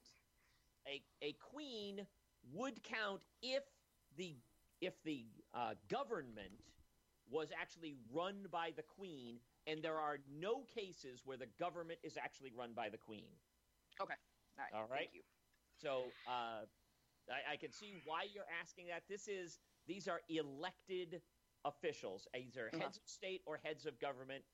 [0.86, 2.06] A, a queen
[2.52, 3.62] would count if
[4.16, 4.36] the
[4.80, 6.50] if the uh, government
[7.30, 12.16] was actually run by the queen, and there are no cases where the government is
[12.16, 13.30] actually run by the queen.
[14.00, 14.18] All right.
[14.74, 14.98] All right.
[15.12, 15.22] Thank you.
[15.80, 16.66] So uh,
[17.30, 19.04] I, I can see why you're asking that.
[19.08, 21.22] This is these are elected
[21.64, 22.82] officials, either Uh-huh.
[22.82, 24.44] heads of state or heads of government.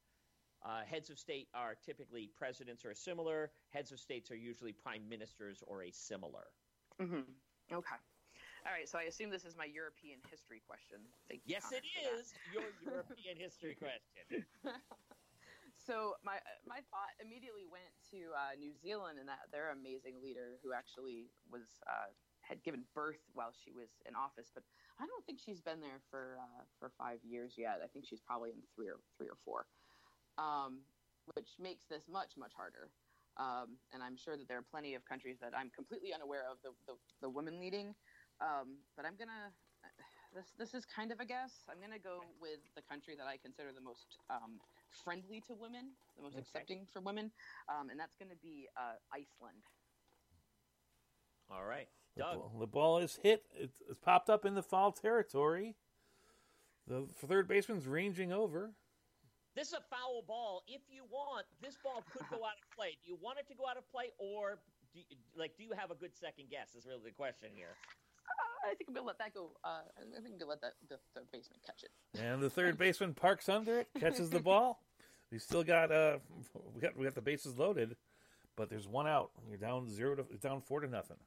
[0.62, 3.52] Uh, heads of state are typically presidents or similar.
[3.70, 6.46] Heads of states are usually prime ministers or a similar.
[6.98, 7.20] hmm
[7.70, 7.96] Okay.
[8.66, 8.88] All right.
[8.88, 10.98] So I assume this is my European history question.
[11.28, 11.52] Thank you.
[11.52, 14.46] Yes, Connor, it is your European history question.
[15.74, 20.59] so my my thought immediately went to uh, New Zealand and that their amazing leader
[20.62, 24.64] who actually was uh, had given birth while she was in office, but
[24.98, 27.80] I don't think she's been there for uh, for five years yet.
[27.84, 29.66] I think she's probably in three or three or four,
[30.39, 30.80] um,
[31.34, 32.89] which makes this much much harder.
[33.36, 36.59] Um, and I'm sure that there are plenty of countries that I'm completely unaware of
[36.64, 37.95] the, the, the women leading.
[38.41, 39.53] Um, but I'm gonna
[40.34, 41.53] this this is kind of a guess.
[41.70, 44.59] I'm gonna go with the country that I consider the most um,
[45.05, 46.43] friendly to women, the most Okay.
[46.43, 47.30] accepting for women,
[47.68, 49.62] um, and that's gonna be uh, Iceland.
[51.51, 53.45] All right, The ball, the ball is hit.
[53.55, 55.76] It's, it's popped up in the foul territory.
[56.86, 58.72] The third baseman's ranging over.
[59.59, 60.62] This is a foul ball.
[60.68, 62.94] If you want, this ball could go out of play.
[63.02, 64.61] Do you want it to go out of play, or
[64.94, 66.76] do you, like do you have a good second guess?
[66.78, 67.74] Is really the question here.
[67.74, 69.50] Uh, I think I'm gonna let that go.
[69.64, 71.90] Uh, I think I'm gonna let that the third baseman catch it.
[72.22, 74.80] And the third baseman parks under it, catches the ball.
[75.30, 76.20] We still got uh,
[76.74, 77.96] we got we got the bases loaded,
[78.56, 79.30] but there's one out.
[79.46, 81.18] You're down zero to down four to nothing.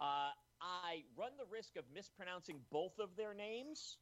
[0.00, 3.98] Uh, I run the risk of mispronouncing both of their names,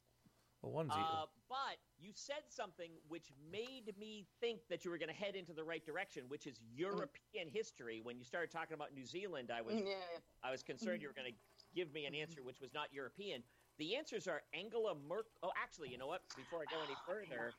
[0.61, 5.09] Well, one's uh, but you said something which made me think that you were going
[5.09, 7.99] to head into the right direction, which is European history.
[8.03, 9.95] When you started talking about New Zealand, I was Yeah.
[10.43, 11.37] I was concerned you were going to
[11.75, 13.43] give me an answer which was not European.
[13.77, 15.31] The answers are Angela Merkel.
[15.41, 16.21] Oh, actually, you know what?
[16.35, 17.53] Before I go any further,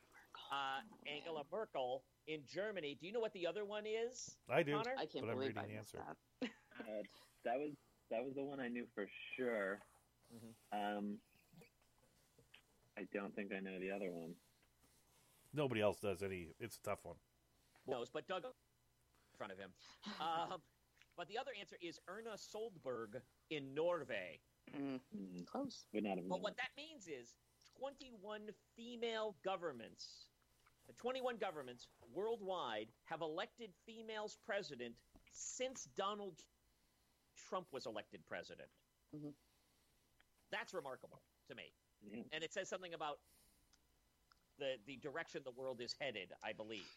[0.51, 0.79] uh,
[1.13, 2.95] Angela Merkel in Germany.
[2.95, 4.37] Do you know what the other one is?
[4.49, 4.71] I do.
[4.71, 4.95] Connor?
[4.97, 5.97] I can't But I'm believe reading I the answer.
[6.41, 6.49] that.
[6.79, 7.03] Uh,
[7.43, 7.71] that was
[8.09, 9.79] that was the one I knew for sure.
[10.33, 10.53] Mhm.
[10.71, 11.19] Um,
[12.97, 14.33] I don't think I know the other one.
[15.53, 16.49] Nobody else does any.
[16.59, 17.15] It's a tough one.
[17.87, 18.51] knows, but Doug in
[19.37, 19.71] front of him.
[20.21, 20.61] Um,
[21.17, 24.39] but the other answer is Erna Solberg in Norway.
[24.73, 25.85] Mm, Hmm, close.
[25.93, 26.41] would not have But known.
[26.43, 27.35] what that means is
[27.79, 30.29] 21 female governments,
[30.97, 34.95] 21 governments worldwide have elected females president
[35.31, 36.41] since Donald
[37.35, 38.69] Trump was elected president.
[39.13, 39.33] Mhm.
[40.51, 41.73] That's remarkable to me.
[42.11, 42.23] Yeah.
[42.31, 43.19] And it says something about
[44.59, 46.89] the, the direction the world is headed, I believe.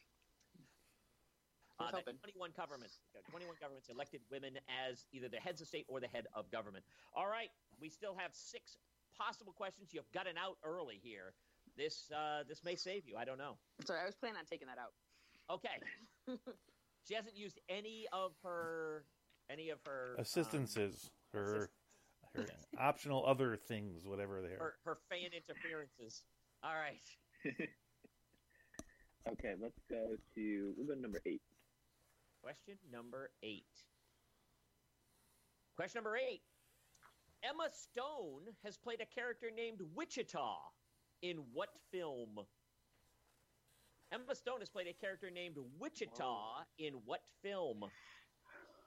[1.78, 3.00] Uh, that 21 governments,
[3.30, 4.56] 21 governments elected women
[4.88, 6.82] as either the heads of state or the head of government.
[7.14, 8.78] All right, we still have six
[9.18, 9.90] possible questions.
[9.92, 11.34] You've got an out early here.
[11.76, 13.16] This uh, this may save you.
[13.18, 13.58] I don't know.
[13.84, 14.92] Sorry, I was planning on taking that out.
[15.50, 15.76] Okay.
[17.06, 19.04] she hasn't used any of her
[19.50, 21.68] any of her um, Assistances or
[22.36, 22.66] her Yes.
[22.78, 24.58] optional other things, whatever they are.
[24.58, 26.22] her, her fan interferences.
[26.62, 27.06] All right.
[29.28, 31.42] okay, let's go to we'll go to number eight.
[32.42, 33.66] Question number eight.
[35.76, 36.42] Question number eight.
[37.42, 40.56] Emma Stone has played a character named Wichita
[41.22, 42.38] in what film?
[44.12, 47.84] Emma Stone has played a character named Wichita in what film?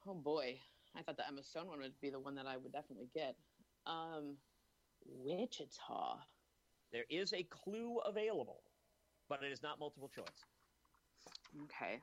[0.08, 0.58] Oh boy,
[0.98, 3.36] I thought the Emma Stone one would be the one that I would definitely get.
[3.86, 4.38] Um,
[5.06, 6.18] Wichita.
[6.92, 8.64] There is a clue available,
[9.28, 10.46] but it is not multiple choice.
[11.64, 12.02] Okay.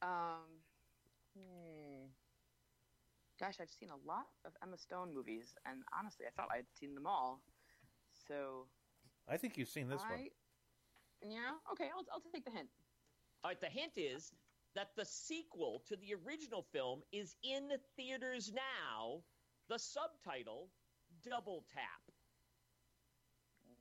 [0.00, 0.62] Um.
[1.36, 2.06] Hmm.
[3.40, 6.94] Gosh, I've seen a lot of Emma Stone movies, and honestly, I thought I'd seen
[6.94, 7.42] them all.
[8.28, 8.66] So
[9.28, 10.28] I think you've seen this I, one.
[11.22, 11.50] Yeah.
[11.72, 12.68] Okay, I'll I'll take the hint.
[13.42, 14.32] All right, the hint is
[14.74, 19.22] that the sequel to the original film is in theaters now.
[19.68, 20.68] The subtitle,
[21.24, 22.02] Double Tap.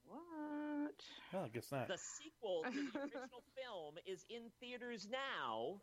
[0.05, 0.99] What?
[1.33, 1.87] Well, I guess not.
[1.87, 5.81] The sequel to the original film is in theaters now.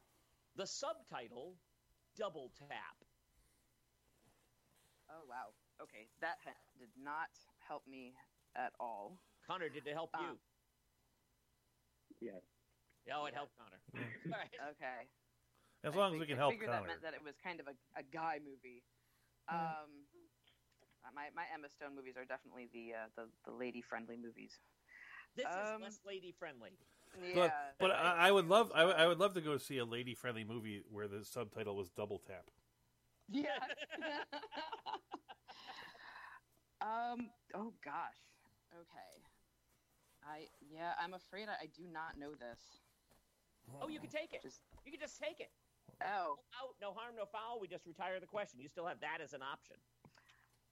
[0.57, 1.55] The subtitle,
[2.17, 2.97] Double Tap.
[5.11, 5.55] Oh wow.
[5.83, 7.31] Okay, that hint did not
[7.67, 8.13] help me
[8.57, 9.17] at all.
[9.47, 10.29] Connor, did it help you?
[10.29, 10.39] Um,
[13.09, 13.17] Yes.
[13.19, 13.39] oh, it yeah.
[13.41, 13.81] helped Connor.
[14.33, 14.57] All right.
[14.77, 15.09] Okay.
[15.85, 16.83] As I long as we can I help figured Connor.
[16.83, 18.85] that meant that it was kind of a, a guy movie.
[19.49, 20.05] Um,
[21.05, 24.59] uh, my my Emma Stone movies are definitely the uh, the, the lady friendly movies.
[25.37, 26.79] This Um, is less lady friendly.
[27.23, 29.79] Yeah, But, but I, I would love I, would- I would love to go see
[29.79, 32.51] a lady friendly movie where the subtitle was double tap.
[33.29, 33.59] yeah.
[36.81, 37.31] um.
[37.55, 38.21] Oh gosh.
[38.75, 39.23] Okay.
[40.25, 40.93] I yeah.
[41.03, 42.61] I'm afraid I, I do not know this.
[43.83, 44.43] Oh, you can take it.
[44.43, 45.51] Just You can just take it.
[46.03, 47.59] oh Out, no harm, no foul.
[47.61, 48.61] We just retire the question.
[48.61, 49.77] You still have that as an option.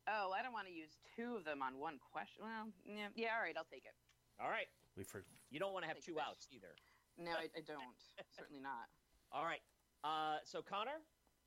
[0.09, 0.33] oh.
[0.37, 2.43] I don't want to use two of them on one question.
[2.45, 3.09] Well, yeah.
[3.15, 3.37] Yeah.
[3.37, 3.55] All right.
[3.57, 3.95] I'll take it.
[4.41, 4.69] All right.
[4.97, 6.25] We for, You don't want to have two this.
[6.27, 6.73] outs either.
[7.19, 7.97] No, I, I don't.
[8.37, 8.89] Certainly not.
[9.33, 9.61] All right.
[10.05, 11.01] Uh, so, Connor,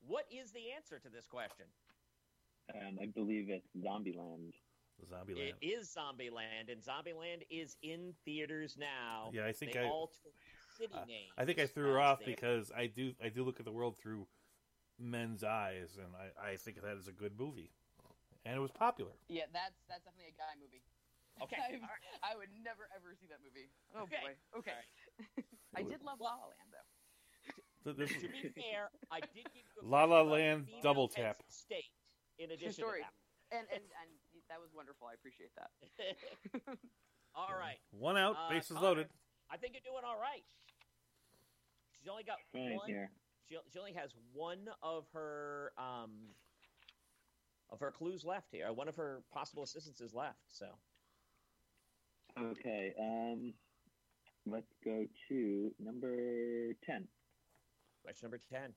[0.06, 1.66] what is the answer to this question?
[2.74, 4.54] Um, I believe it's Zombieland.
[5.06, 5.54] Zombieland.
[5.62, 9.30] It is Zombieland, and Zombieland is in theaters now.
[9.34, 10.34] Yeah, I think they I- all took
[10.80, 11.32] city Uh, names.
[11.38, 13.72] I think I threw her off they- because I do I do look at the
[13.72, 14.28] world through
[14.98, 17.72] men's eyes, and I, I think that is a good movie,
[18.46, 19.12] and it was popular.
[19.28, 20.84] Yeah, that's that's definitely a guy movie.
[21.42, 21.56] Okay.
[21.62, 22.20] I, all right.
[22.34, 23.70] I would never ever see that movie.
[23.96, 24.24] Oh Okay.
[24.24, 24.60] boy.
[24.60, 24.82] Okay.
[25.38, 25.44] All
[25.76, 26.90] I did love La La Land though.
[27.84, 31.38] Th- this- To be fair, I did give you La La Land double Penn tap.
[31.48, 31.92] State
[32.40, 33.02] in addition story.
[33.02, 34.10] to And, and and
[34.50, 35.08] that was wonderful.
[35.08, 35.72] I appreciate that.
[35.98, 36.78] that.
[37.36, 37.80] all right.
[37.92, 39.08] One out, Uh, bases Connor, loaded.
[39.50, 40.44] I think you're doing all right.
[42.00, 42.88] She's only got Fine one.
[43.48, 46.36] She, she only has one of her um
[47.72, 48.72] of her clues left here.
[48.74, 50.40] One of her possible assistances left.
[50.48, 50.68] So
[52.38, 53.54] Okay, um,
[54.46, 57.08] let's go to number 10.
[58.02, 58.74] question number ten.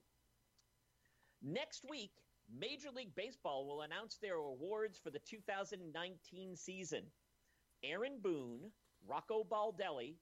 [1.43, 2.13] Next week,
[2.49, 7.13] Major League Baseball will announce their awards for the 2019 season.
[7.85, 8.73] Aaron Boone,
[9.07, 10.17] Rocco Baldelli,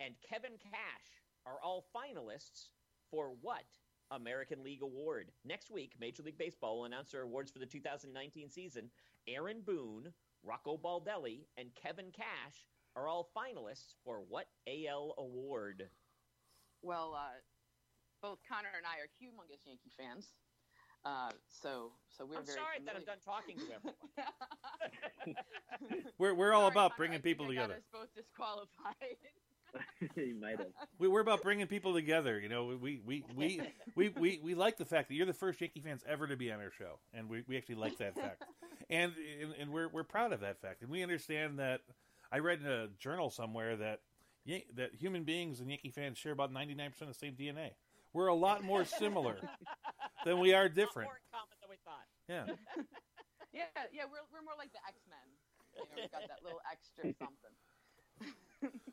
[0.00, 2.68] and Kevin Cash are all finalists
[3.10, 3.64] for what
[4.10, 5.30] American League award?
[5.44, 8.90] Next week, Major League Baseball will announce their awards for the 2019 season.
[9.28, 10.12] Aaron Boone,
[10.42, 12.66] Rocco Baldelli, and Kevin Cash
[12.96, 15.88] are all finalists for what AL award?
[16.82, 17.38] Well, uh,
[18.20, 20.34] both Connor and I are humongous Yankee fans.
[21.04, 25.36] Uh, so so we're I'm very sorry that I'm done talking to everyone.
[26.18, 27.74] We're we're all about Connor, bringing I think people I got together.
[27.74, 29.18] us both disqualified.
[30.16, 30.68] you might have.
[30.98, 32.38] We, we're about bringing people together.
[32.38, 33.60] You know, we we we,
[33.94, 36.50] we, we we like the fact that you're the first Yankee fans ever to be
[36.52, 38.44] on our show, and we, we actually like that fact,
[38.90, 41.80] and, and and we're we're proud of that fact, and we understand that.
[42.34, 44.00] I read in a journal somewhere that
[44.76, 47.72] that human beings and Yankee fans share about 99 percent of the same DNA.
[48.14, 49.36] We're a lot more similar
[50.24, 51.08] than we are Not different.
[51.08, 52.06] more common than we thought.
[52.28, 52.44] Yeah.
[53.52, 55.18] yeah, yeah, we're we're more like the X Men.
[55.76, 57.54] You know, we've got that little extra something.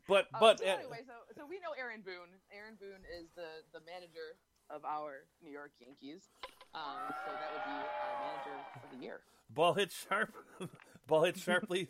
[0.07, 2.33] But Um, but so uh, anyway, so so we know Aaron Boone.
[2.51, 4.35] Aaron Boone is the the manager
[4.69, 6.29] of our New York Yankees.
[6.73, 9.21] Um, so that would be our manager for the year.
[9.49, 10.33] ball hit sharp,
[11.07, 11.89] ball hit sharply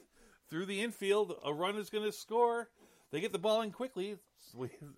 [0.50, 1.34] through the infield.
[1.46, 2.70] A run is going to score.
[3.12, 4.18] They get the ball in quickly.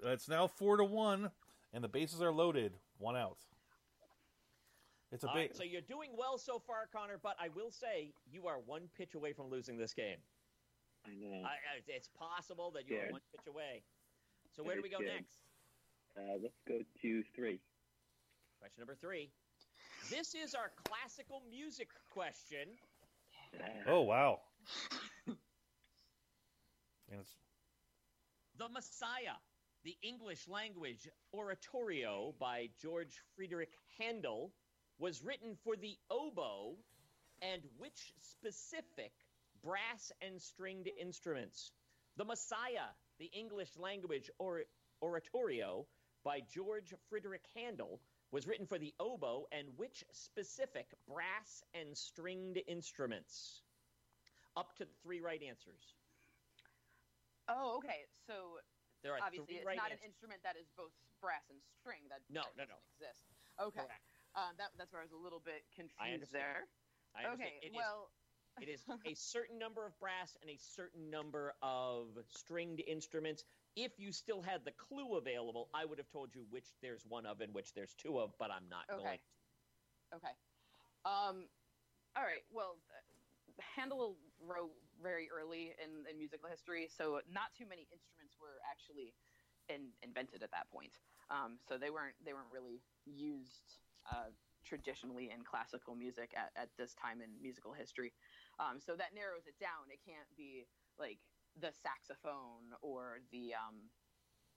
[0.04, 1.32] It's, now four to one,
[1.74, 2.74] and the bases are loaded.
[2.98, 3.38] One out.
[5.12, 5.36] It's a big.
[5.36, 8.90] right, so you're doing well so far, Connor, but I will say you are one
[8.98, 10.18] pitch away from losing this game.
[11.06, 11.42] I know.
[11.44, 13.12] I, I, it's possible that you are Scared.
[13.12, 13.84] one pitch away.
[14.56, 15.14] So where do we go scared.
[15.16, 15.38] next?
[16.18, 17.60] Uh, let's go to three.
[18.60, 19.32] Question number three.
[20.10, 22.68] This is our classical music question.
[23.88, 24.40] Oh wow.
[27.12, 27.36] And it's-
[28.58, 29.36] The Messiah,
[29.84, 34.54] the English language oratorio by George Friedrich Handel,
[34.98, 36.78] was written for the oboe
[37.42, 39.12] and which specific
[39.64, 41.72] brass and stringed instruments?
[42.18, 44.66] The Messiah, the English language or-
[45.02, 45.88] oratorio
[46.24, 48.00] by George Frederick Handel,
[48.32, 53.62] was written for the oboe and which specific brass and stringed instruments?
[54.56, 55.96] Up to three right answers.
[57.50, 58.08] Oh, okay.
[58.28, 58.60] So
[59.04, 60.04] There are obviously it's right not answers.
[60.04, 62.08] an instrument that is both brass and string.
[62.10, 62.78] That No, that no, no.
[62.78, 63.24] doesn't exist.
[63.60, 63.86] Okay,
[64.34, 66.32] um, that, that's where I was a little bit confused understand.
[66.34, 66.62] there.
[67.14, 67.36] I.
[67.36, 68.10] Okay, well,
[68.60, 73.44] it is a certain number of brass and a certain number of stringed instruments.
[73.76, 77.26] If you still had the clue available, I would have told you which there's one
[77.26, 79.04] of and which there's two of, but I'm not Okay.
[79.04, 79.20] going.
[80.16, 80.34] okay.
[81.06, 81.48] Um,
[82.16, 82.44] all right.
[82.52, 82.76] Well,
[83.60, 89.14] Handel wrote very early in, in musical history, so not too many instruments were actually
[89.70, 91.00] in, invented at that point.
[91.30, 93.80] Um, so they weren't they weren't really used
[94.12, 94.30] uh,
[94.66, 98.14] traditionally in classical music at, at this time in musical history.
[98.60, 99.90] Um, so that narrows it down.
[99.90, 100.68] It can't be
[101.00, 101.20] like
[101.60, 103.90] the saxophone or the um,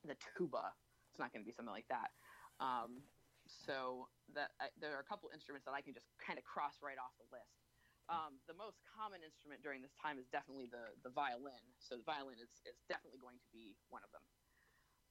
[0.04, 0.72] the tuba.
[1.10, 2.10] It's not going to be something like that.
[2.58, 3.02] Um,
[3.46, 6.96] so that there are a couple instruments that I can just kind of cross right
[6.96, 7.60] off the list.
[8.08, 11.60] Um, the most common instrument during this time is definitely the the violin.
[11.80, 14.24] So the violin is, is definitely going to be one of them.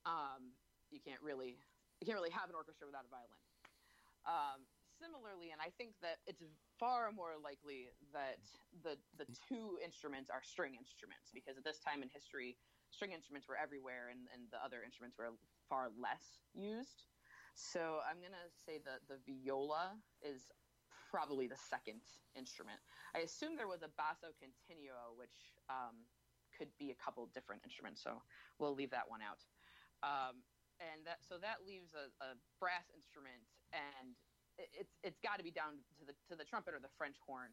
[0.06, 0.42] Um,
[0.94, 1.58] you can't really
[2.02, 3.42] you can't really have an orchestra without a violin.
[4.30, 4.60] Um,
[5.04, 6.40] similarly, and I think that it's
[6.80, 8.40] far more likely that
[8.88, 12.56] the the two instruments are string instruments because at this time in history,
[12.88, 15.36] string instruments were everywhere and, and the other instruments were
[15.68, 17.04] far less used.
[17.54, 20.48] So I'm gonna say that the viola is
[21.12, 22.02] probably the second
[22.34, 22.80] instrument.
[23.14, 26.08] I assume there was a basso continuo, which um,
[26.58, 28.02] could be a couple different instruments.
[28.02, 28.24] So
[28.58, 29.44] we'll leave that one out.
[30.02, 30.42] Um,
[30.82, 34.18] and that so that leaves a, a brass instrument, and
[35.34, 37.50] got to be down to the to the trumpet or the French horn,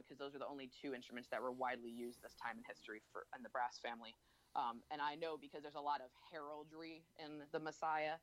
[0.00, 3.04] because those are the only two instruments that were widely used this time in history
[3.12, 4.16] for in the brass family.
[4.56, 8.16] Um, and I know because there's a lot of heraldry in the Messiah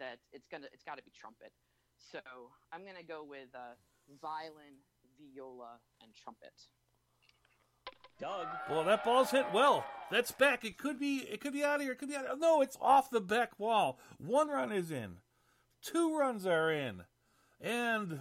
[0.00, 1.52] that it's gonna it's got to be trumpet.
[2.00, 2.24] So
[2.72, 3.76] I'm gonna go with uh,
[4.24, 4.80] violin,
[5.20, 6.56] viola, and trumpet.
[8.16, 9.84] Doug, well, that ball's hit well.
[10.10, 10.64] That's back.
[10.64, 11.28] It could be.
[11.28, 11.92] It could be out of here.
[11.92, 12.24] It could be out.
[12.24, 13.98] Of, no, it's off the back wall.
[14.16, 15.18] One run is in.
[15.82, 17.04] Two runs are in.
[17.60, 18.20] And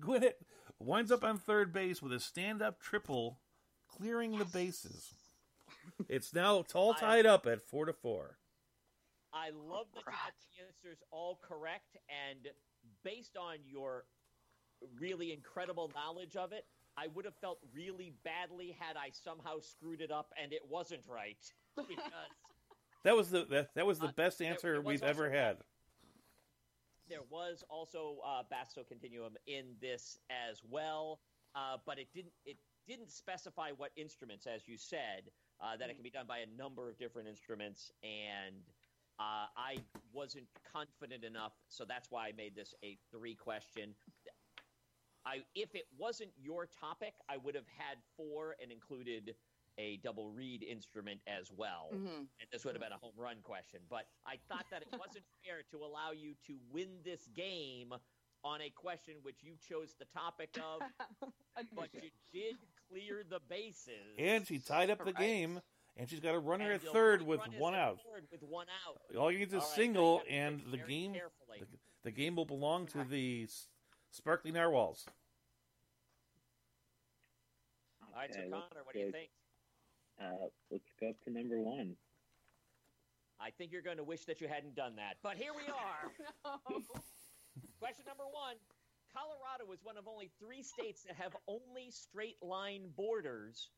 [0.00, 0.38] Gwinnett
[0.78, 3.40] winds up on third base with a stand up triple,
[3.88, 5.14] clearing the bases.
[6.08, 8.36] It's now it's all tied up at four to four.
[9.32, 12.46] I love that you got the answers all correct, and
[13.04, 14.04] based on your
[14.98, 16.64] really incredible knowledge of it,
[16.96, 21.02] I would have felt really badly had I somehow screwed it up and it wasn't
[21.08, 21.38] right.
[21.76, 22.10] Because
[23.04, 25.58] That was the that, that was the Uh, best answer there was we've ever had.
[27.08, 31.20] There was also uh, basso continuum in this as well,
[31.54, 32.56] uh, but it didn't it
[32.86, 35.30] didn't specify what instruments, as you said,
[35.60, 38.62] uh, that it can be done by a number of different instruments, and
[39.18, 39.76] uh, I
[40.12, 43.94] wasn't confident enough, so that's why I made this a three question.
[45.26, 49.34] I if it wasn't your topic, I would have had four and included
[49.78, 53.36] a double reed instrument as well hmm and this would have been a home run
[53.42, 53.80] question.
[53.90, 57.92] But I thought that it wasn't fair to allow you to win this game
[58.44, 60.82] on a question which you chose the topic of,
[61.74, 62.56] but you did
[62.88, 64.14] clear the bases.
[64.18, 65.16] And she tied up the Right.
[65.16, 65.60] game,
[65.96, 67.98] and she's got a runner And at third with one out.
[68.30, 69.16] With one out.
[69.18, 71.12] All you need is a All right, now single, you and the game
[71.58, 71.66] the,
[72.04, 73.66] the game will belong to the s-
[74.12, 75.06] Sparkly Narwhals.
[78.02, 79.30] All right, so Connor, what do you think?
[80.20, 81.94] Uh, let's go up to number one.
[83.40, 86.10] I think you're going to wish that you hadn't done that, but here we are.
[86.70, 86.82] no.
[87.78, 88.56] Question number one
[89.14, 93.70] Colorado is one of only three states that have only straight line borders.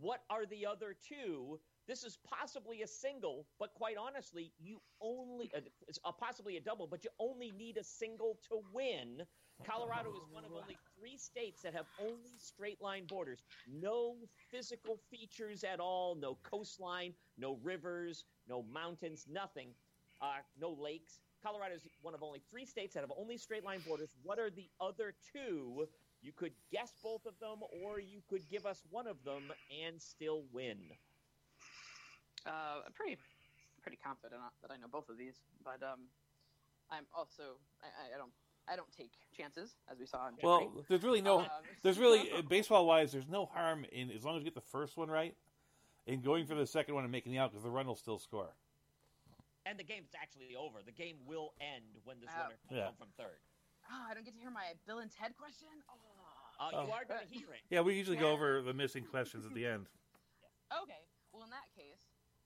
[0.00, 1.58] What are the other two?
[1.86, 5.60] This is possibly a single, but quite honestly, you only uh,
[6.04, 9.22] uh, possibly a double, but you only need a single to win.
[9.64, 13.42] Colorado is one of only three states that have only straight line borders.
[13.66, 19.74] No physical features at all, no coastline, no rivers, no mountains, nothing.
[20.20, 21.20] Uh, no lakes.
[21.42, 24.14] Colorado is one of only three states that have only straight line borders.
[24.22, 25.88] What are the other two?
[26.22, 30.00] You could guess both of them, or you could give us one of them and
[30.00, 30.96] still win.
[32.46, 33.16] Uh, I'm pretty,
[33.82, 36.08] pretty confident that I know both of these, but um,
[36.90, 38.32] I'm also I, I- don't
[38.68, 40.84] I don't take chances as we saw in Well, Jeopardy.
[40.88, 41.46] there's really no, Um,
[41.82, 44.96] there's really baseball wise, there's no harm in as long as you get the first
[44.96, 45.36] one right,
[46.06, 48.18] in going for the second one and making the out because the run will still
[48.18, 48.54] score.
[49.64, 50.78] And the game's actually over.
[50.84, 52.40] The game will end when this Oh.
[52.42, 52.84] runner comes Yeah.
[52.86, 53.38] home from third.
[53.90, 55.68] oh, I don't get to hear my Bill and Ted question.
[55.88, 55.94] Oh.
[56.58, 56.90] Uh, You Oh.
[56.92, 57.60] are going to hear it.
[57.70, 59.88] Yeah, we usually go over the missing questions at the end.
[60.82, 61.06] Okay.
[61.30, 62.00] Well, in that case,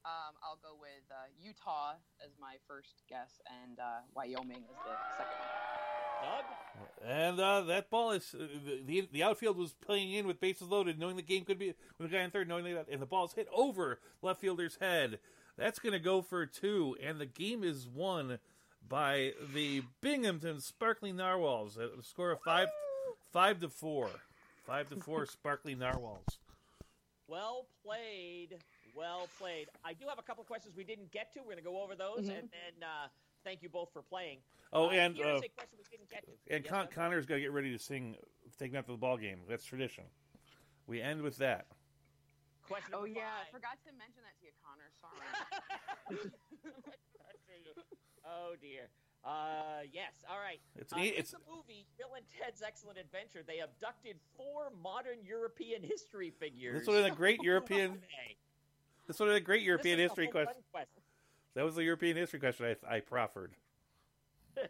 [0.04, 1.94] um, I'll go with uh, Utah
[2.24, 5.70] as my first guess, and uh, Wyoming as the second one.
[6.22, 6.44] Doug?
[7.06, 10.68] And uh, that ball is uh, the, the the outfield was playing in with bases
[10.68, 13.06] loaded, knowing the game could be with the guy in third, knowing that, and the
[13.06, 15.18] ball's hit over left fielder's head.
[15.56, 18.38] That's going to go for two, and the game is won
[18.88, 22.68] by the Binghamton Sparkling Narwhals at a score of five
[23.32, 24.08] five to four,
[24.66, 26.38] five to four Sparkly Narwhals.
[27.28, 28.58] Well played.
[28.94, 29.68] Well played.
[29.84, 31.40] I do have a couple questions we didn't get to.
[31.40, 32.38] We're going to go over those, Mhm.
[32.38, 33.08] and then uh,
[33.44, 34.38] thank you both for playing.
[34.72, 36.54] Oh, Uh, and here's uh, a question we didn't get to.
[36.54, 36.94] and Con- Doug?
[36.94, 38.16] Connor's got to get ready to sing
[38.58, 40.04] "Take Me Out to the Ball Game." That's tradition.
[40.86, 41.66] We end with that.
[42.62, 44.90] Question Oh number yeah, I forgot to mention that to you, Connor.
[45.00, 46.30] Sorry.
[48.26, 48.88] oh dear.
[49.22, 50.12] Uh, yes.
[50.30, 50.60] All right.
[50.76, 53.42] It's Uh, e- in it's the movie Bill and Ted's Excellent Adventure.
[53.46, 56.74] They abducted four modern European history figures.
[56.76, 58.00] That's one of the great Who European.
[59.10, 59.16] Are they?
[59.16, 60.64] That's one of the great European This is a history home questions.
[60.70, 61.02] question.
[61.54, 63.54] That was a European history question I, I proffered.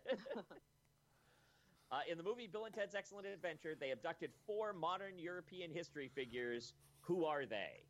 [1.92, 6.08] Uh, in the movie Bill and Ted's Excellent Adventure, they abducted four modern European history
[6.14, 6.72] figures.
[7.00, 7.82] Who are they?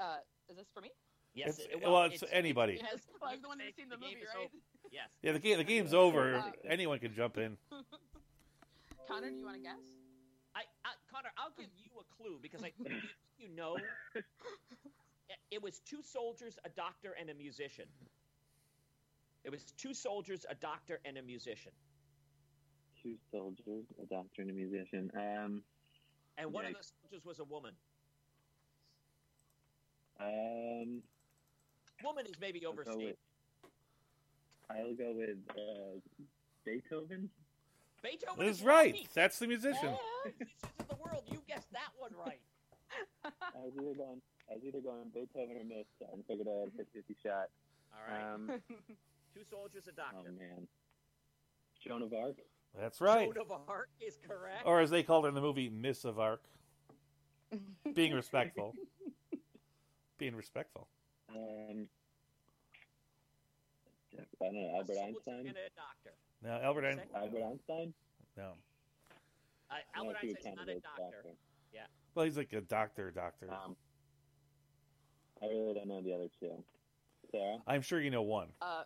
[0.00, 0.16] uh,
[0.48, 0.90] is this for me?
[1.34, 1.58] Yes.
[1.58, 2.74] It's- it- well, it's anybody.
[2.82, 3.00] Yes.
[3.20, 4.44] Well, I was the one who's seen the, the movie, right?
[4.46, 4.54] over.
[4.90, 5.10] Yes.
[5.20, 6.36] Yeah, the game the game's over.
[6.36, 7.58] Uh, Anyone can jump in.
[9.06, 9.84] Connor, do you want to guess?
[10.56, 13.02] I, I, Connor, I'll give you a clue because I think
[13.38, 13.76] you know.
[15.64, 17.86] It was two soldiers, a doctor, and a musician.
[19.44, 21.72] It was two soldiers, a doctor, and a musician.
[23.02, 25.10] Two soldiers, a doctor, and a musician.
[25.16, 25.62] Um,
[26.36, 27.72] And one of the soldiers was a woman.
[30.20, 31.00] um,
[32.04, 33.16] Woman is maybe I'll go overstated.
[33.62, 33.70] with,
[34.68, 35.98] I'll go with uh,
[36.66, 37.30] Beethoven.
[38.02, 39.08] Beethoven That's is right.
[39.14, 39.88] That's the musician.
[39.88, 42.40] All musicians in the world, you guessed that one right.
[43.24, 43.30] I
[43.64, 44.20] was either going,
[44.50, 47.48] I was either going Beethoven or Mozart, and figured I had a 50 shot.
[47.92, 48.34] All right.
[48.34, 48.50] Um,
[49.34, 50.16] Two soldiers, a doctor.
[50.18, 50.32] oh doctor.
[50.32, 50.68] man,
[51.80, 52.36] Joan of Arc.
[52.78, 53.32] That's right.
[53.34, 54.62] Joan of Arc is correct.
[54.64, 56.42] Or as they called her in the movie, Miss of Arc.
[57.94, 58.74] Being respectful.
[60.18, 60.88] Being respectful.
[61.30, 61.88] Um,
[64.16, 65.38] I don't know, Albert a Einstein?
[65.38, 66.14] teacher and a doctor.
[66.42, 67.06] Now, Albert Einstein.
[67.16, 67.94] Albert Einstein?
[68.36, 68.42] No.
[69.70, 71.24] Uh, I don't know Albert if Einstein's not as a doctor.
[71.72, 71.80] Yeah.
[72.14, 73.50] Well, he's like a doctor, doctor.
[73.50, 73.74] Um,
[75.42, 76.62] I really don't know the other two.
[77.30, 77.58] Sarah?
[77.66, 78.48] I'm sure you know one.
[78.62, 78.82] Uh,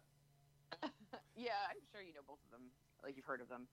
[1.37, 2.69] yeah, I'm sure you know both of them.
[3.03, 3.67] Like you've heard of them.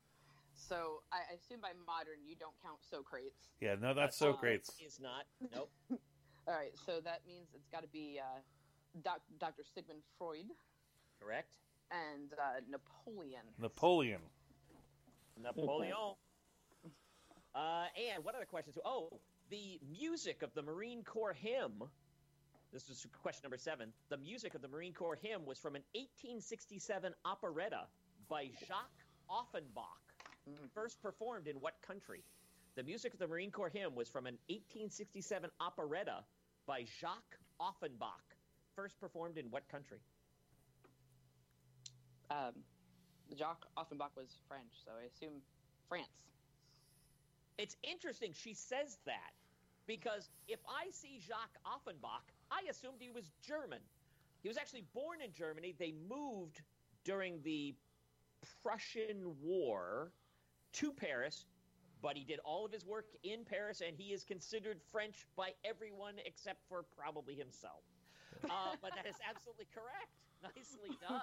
[0.54, 3.34] So I I assume by modern you don't count Socrates.
[3.60, 4.68] Yeah, no, that's Uh, so great.
[4.86, 5.26] Is not.
[5.54, 5.72] Nope.
[6.48, 8.40] All right, so that means it's got to be uh,
[9.04, 9.64] doc, Dr.
[9.74, 10.46] Sigmund Freud
[11.20, 11.56] Correct.
[11.90, 13.42] and uh, Napoleon.
[13.60, 14.22] Napoleon.
[15.42, 15.94] Napoleon.
[17.56, 18.78] Uh, and what other questions?
[18.86, 19.10] Oh,
[19.50, 21.82] the music of the Marine Corps hymn.
[22.76, 23.94] This is question number seven.
[24.10, 27.88] The music of the Marine Corps hymn was from an 1867 operetta
[28.28, 30.04] by Jacques Offenbach.
[30.74, 32.22] First performed in what country?
[32.76, 36.26] The music of the Marine Corps hymn was from an 1867 operetta
[36.68, 38.36] by Jacques Offenbach.
[38.76, 40.00] First performed in what country?
[42.30, 42.60] Um,
[43.38, 45.40] Jacques Offenbach was French, so I assume
[45.88, 46.10] France.
[47.58, 49.32] It's interesting she says that
[49.88, 53.80] because if I see Jacques Offenbach, I assumed he was German.
[54.42, 55.74] He was actually born in Germany.
[55.78, 56.62] They moved
[57.04, 57.74] during the
[58.62, 60.12] Prussian War
[60.74, 61.46] to Paris,
[62.02, 65.52] but he did all of his work in Paris, and he is considered French by
[65.64, 67.82] everyone except for probably himself.
[68.44, 70.12] Uh, but that is absolutely correct.
[70.44, 71.20] Nicely done.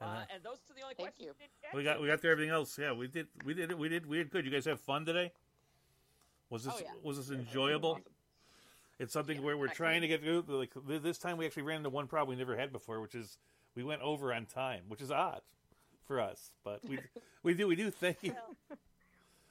[0.00, 0.24] Uh, Uh-huh.
[0.34, 1.68] and those are the only Thank questions you.
[1.72, 2.76] we We got we got through everything else.
[2.76, 3.78] Yeah, we did we did it.
[3.78, 4.44] We did we did we did good.
[4.44, 5.30] You guys have fun today.
[6.50, 6.90] Was this Oh, yeah.
[7.04, 7.92] was this enjoyable?
[7.92, 8.04] Awesome.
[9.02, 10.44] It's something Yeah, where we're trying to get through.
[10.48, 13.38] Like this time, we actually ran into one problem we never had before, which is
[13.74, 15.42] we went over on time, which is odd
[16.06, 16.52] for us.
[16.64, 16.98] But we
[17.42, 18.34] we do we do thank you.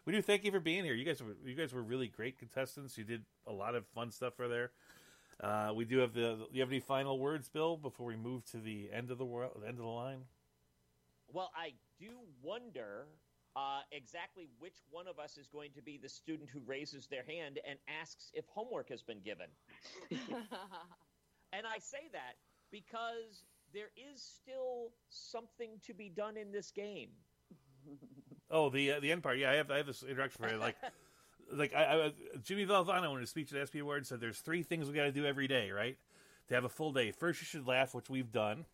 [0.03, 0.95] We do thank you for being here.
[0.95, 2.97] You guys were you guys were really great contestants.
[2.97, 4.71] You did a lot of fun stuff for there.
[5.39, 6.37] Uh, we do have the.
[6.37, 9.25] Do you have any final words, Bill, before we move to the end of the
[9.25, 10.23] world, the end of the line?
[11.31, 12.09] Well, I do
[12.41, 13.05] wonder
[13.55, 17.23] uh, exactly which one of us is going to be the student who raises their
[17.23, 19.47] hand and asks if homework has been given.
[21.53, 22.35] And I say that
[22.71, 27.09] because there is still something to be done in this game.
[28.49, 29.37] Oh, the uh, the end part.
[29.37, 30.59] Yeah, I have I have this introduction for it.
[30.59, 30.75] Like,
[31.53, 32.13] like I, I,
[32.43, 35.11] Jimmy Valvano in his speech at ESPY Awards said, "There's three things we got to
[35.11, 35.97] do every day, right?
[36.49, 37.11] To have a full day.
[37.11, 38.65] First, you should laugh, which we've done,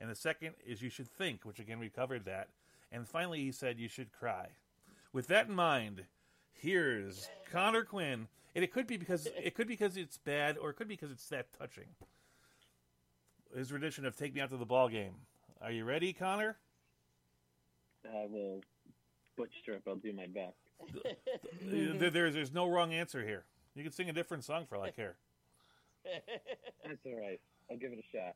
[0.00, 2.48] and the second is you should think, which again we covered that,
[2.92, 4.48] and finally he said you should cry.
[5.12, 6.04] With that in mind,
[6.52, 10.70] here's Connor Quinn, and it could be because it could be because it's bad, or
[10.70, 11.88] it could be because it's that touching.
[13.56, 15.14] His rendition of "Take Me Out to the Ball Game."
[15.60, 16.56] Are you ready, Connor?
[18.06, 18.62] I will
[19.36, 20.56] butcher it, I'll do my best.
[21.62, 23.44] there, there's there's no wrong answer here.
[23.74, 25.16] You can sing a different song for all I care.
[26.04, 27.40] That's all right.
[27.70, 28.34] I'll give it a shot.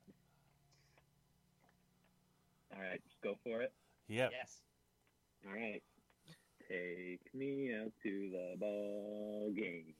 [2.74, 3.72] All right, just go for it.
[4.08, 4.30] Yep.
[4.32, 4.60] Yes.
[5.46, 5.82] All right.
[6.68, 9.94] Take me out to the ball game.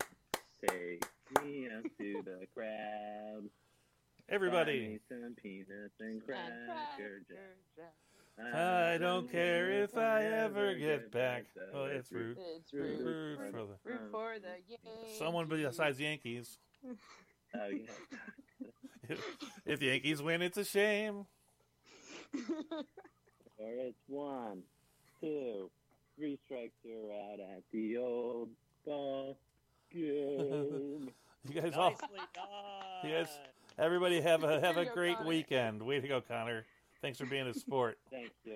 [0.67, 1.05] Take
[1.43, 3.45] me out to the crowd.
[4.29, 4.81] Everybody.
[4.81, 7.93] Buy me some peanuts and cracker jack.
[8.55, 11.45] I don't care if I ever get back.
[11.73, 12.37] Oh, it's rude.
[12.57, 13.39] It's Root rude.
[13.39, 15.19] Rude for for the- the- Root for the Yankees.
[15.19, 16.59] Someone besides Yankees.
[17.55, 17.91] Oh yeah.
[19.07, 19.21] If,
[19.67, 21.27] if Yankees win, it's a shame.
[23.65, 24.63] Or it's one,
[25.21, 25.71] two,
[26.19, 28.51] three strikes, you're out at the old
[28.87, 29.39] ball
[29.93, 31.11] game.
[31.47, 32.45] You guys all, Nicely done.
[33.05, 33.29] Yes.
[33.79, 35.83] everybody have a have a There you go, great weekend.
[35.83, 36.65] Way to go, Connor.
[37.03, 37.99] Thanks for being a sport.
[38.11, 38.53] Thank you.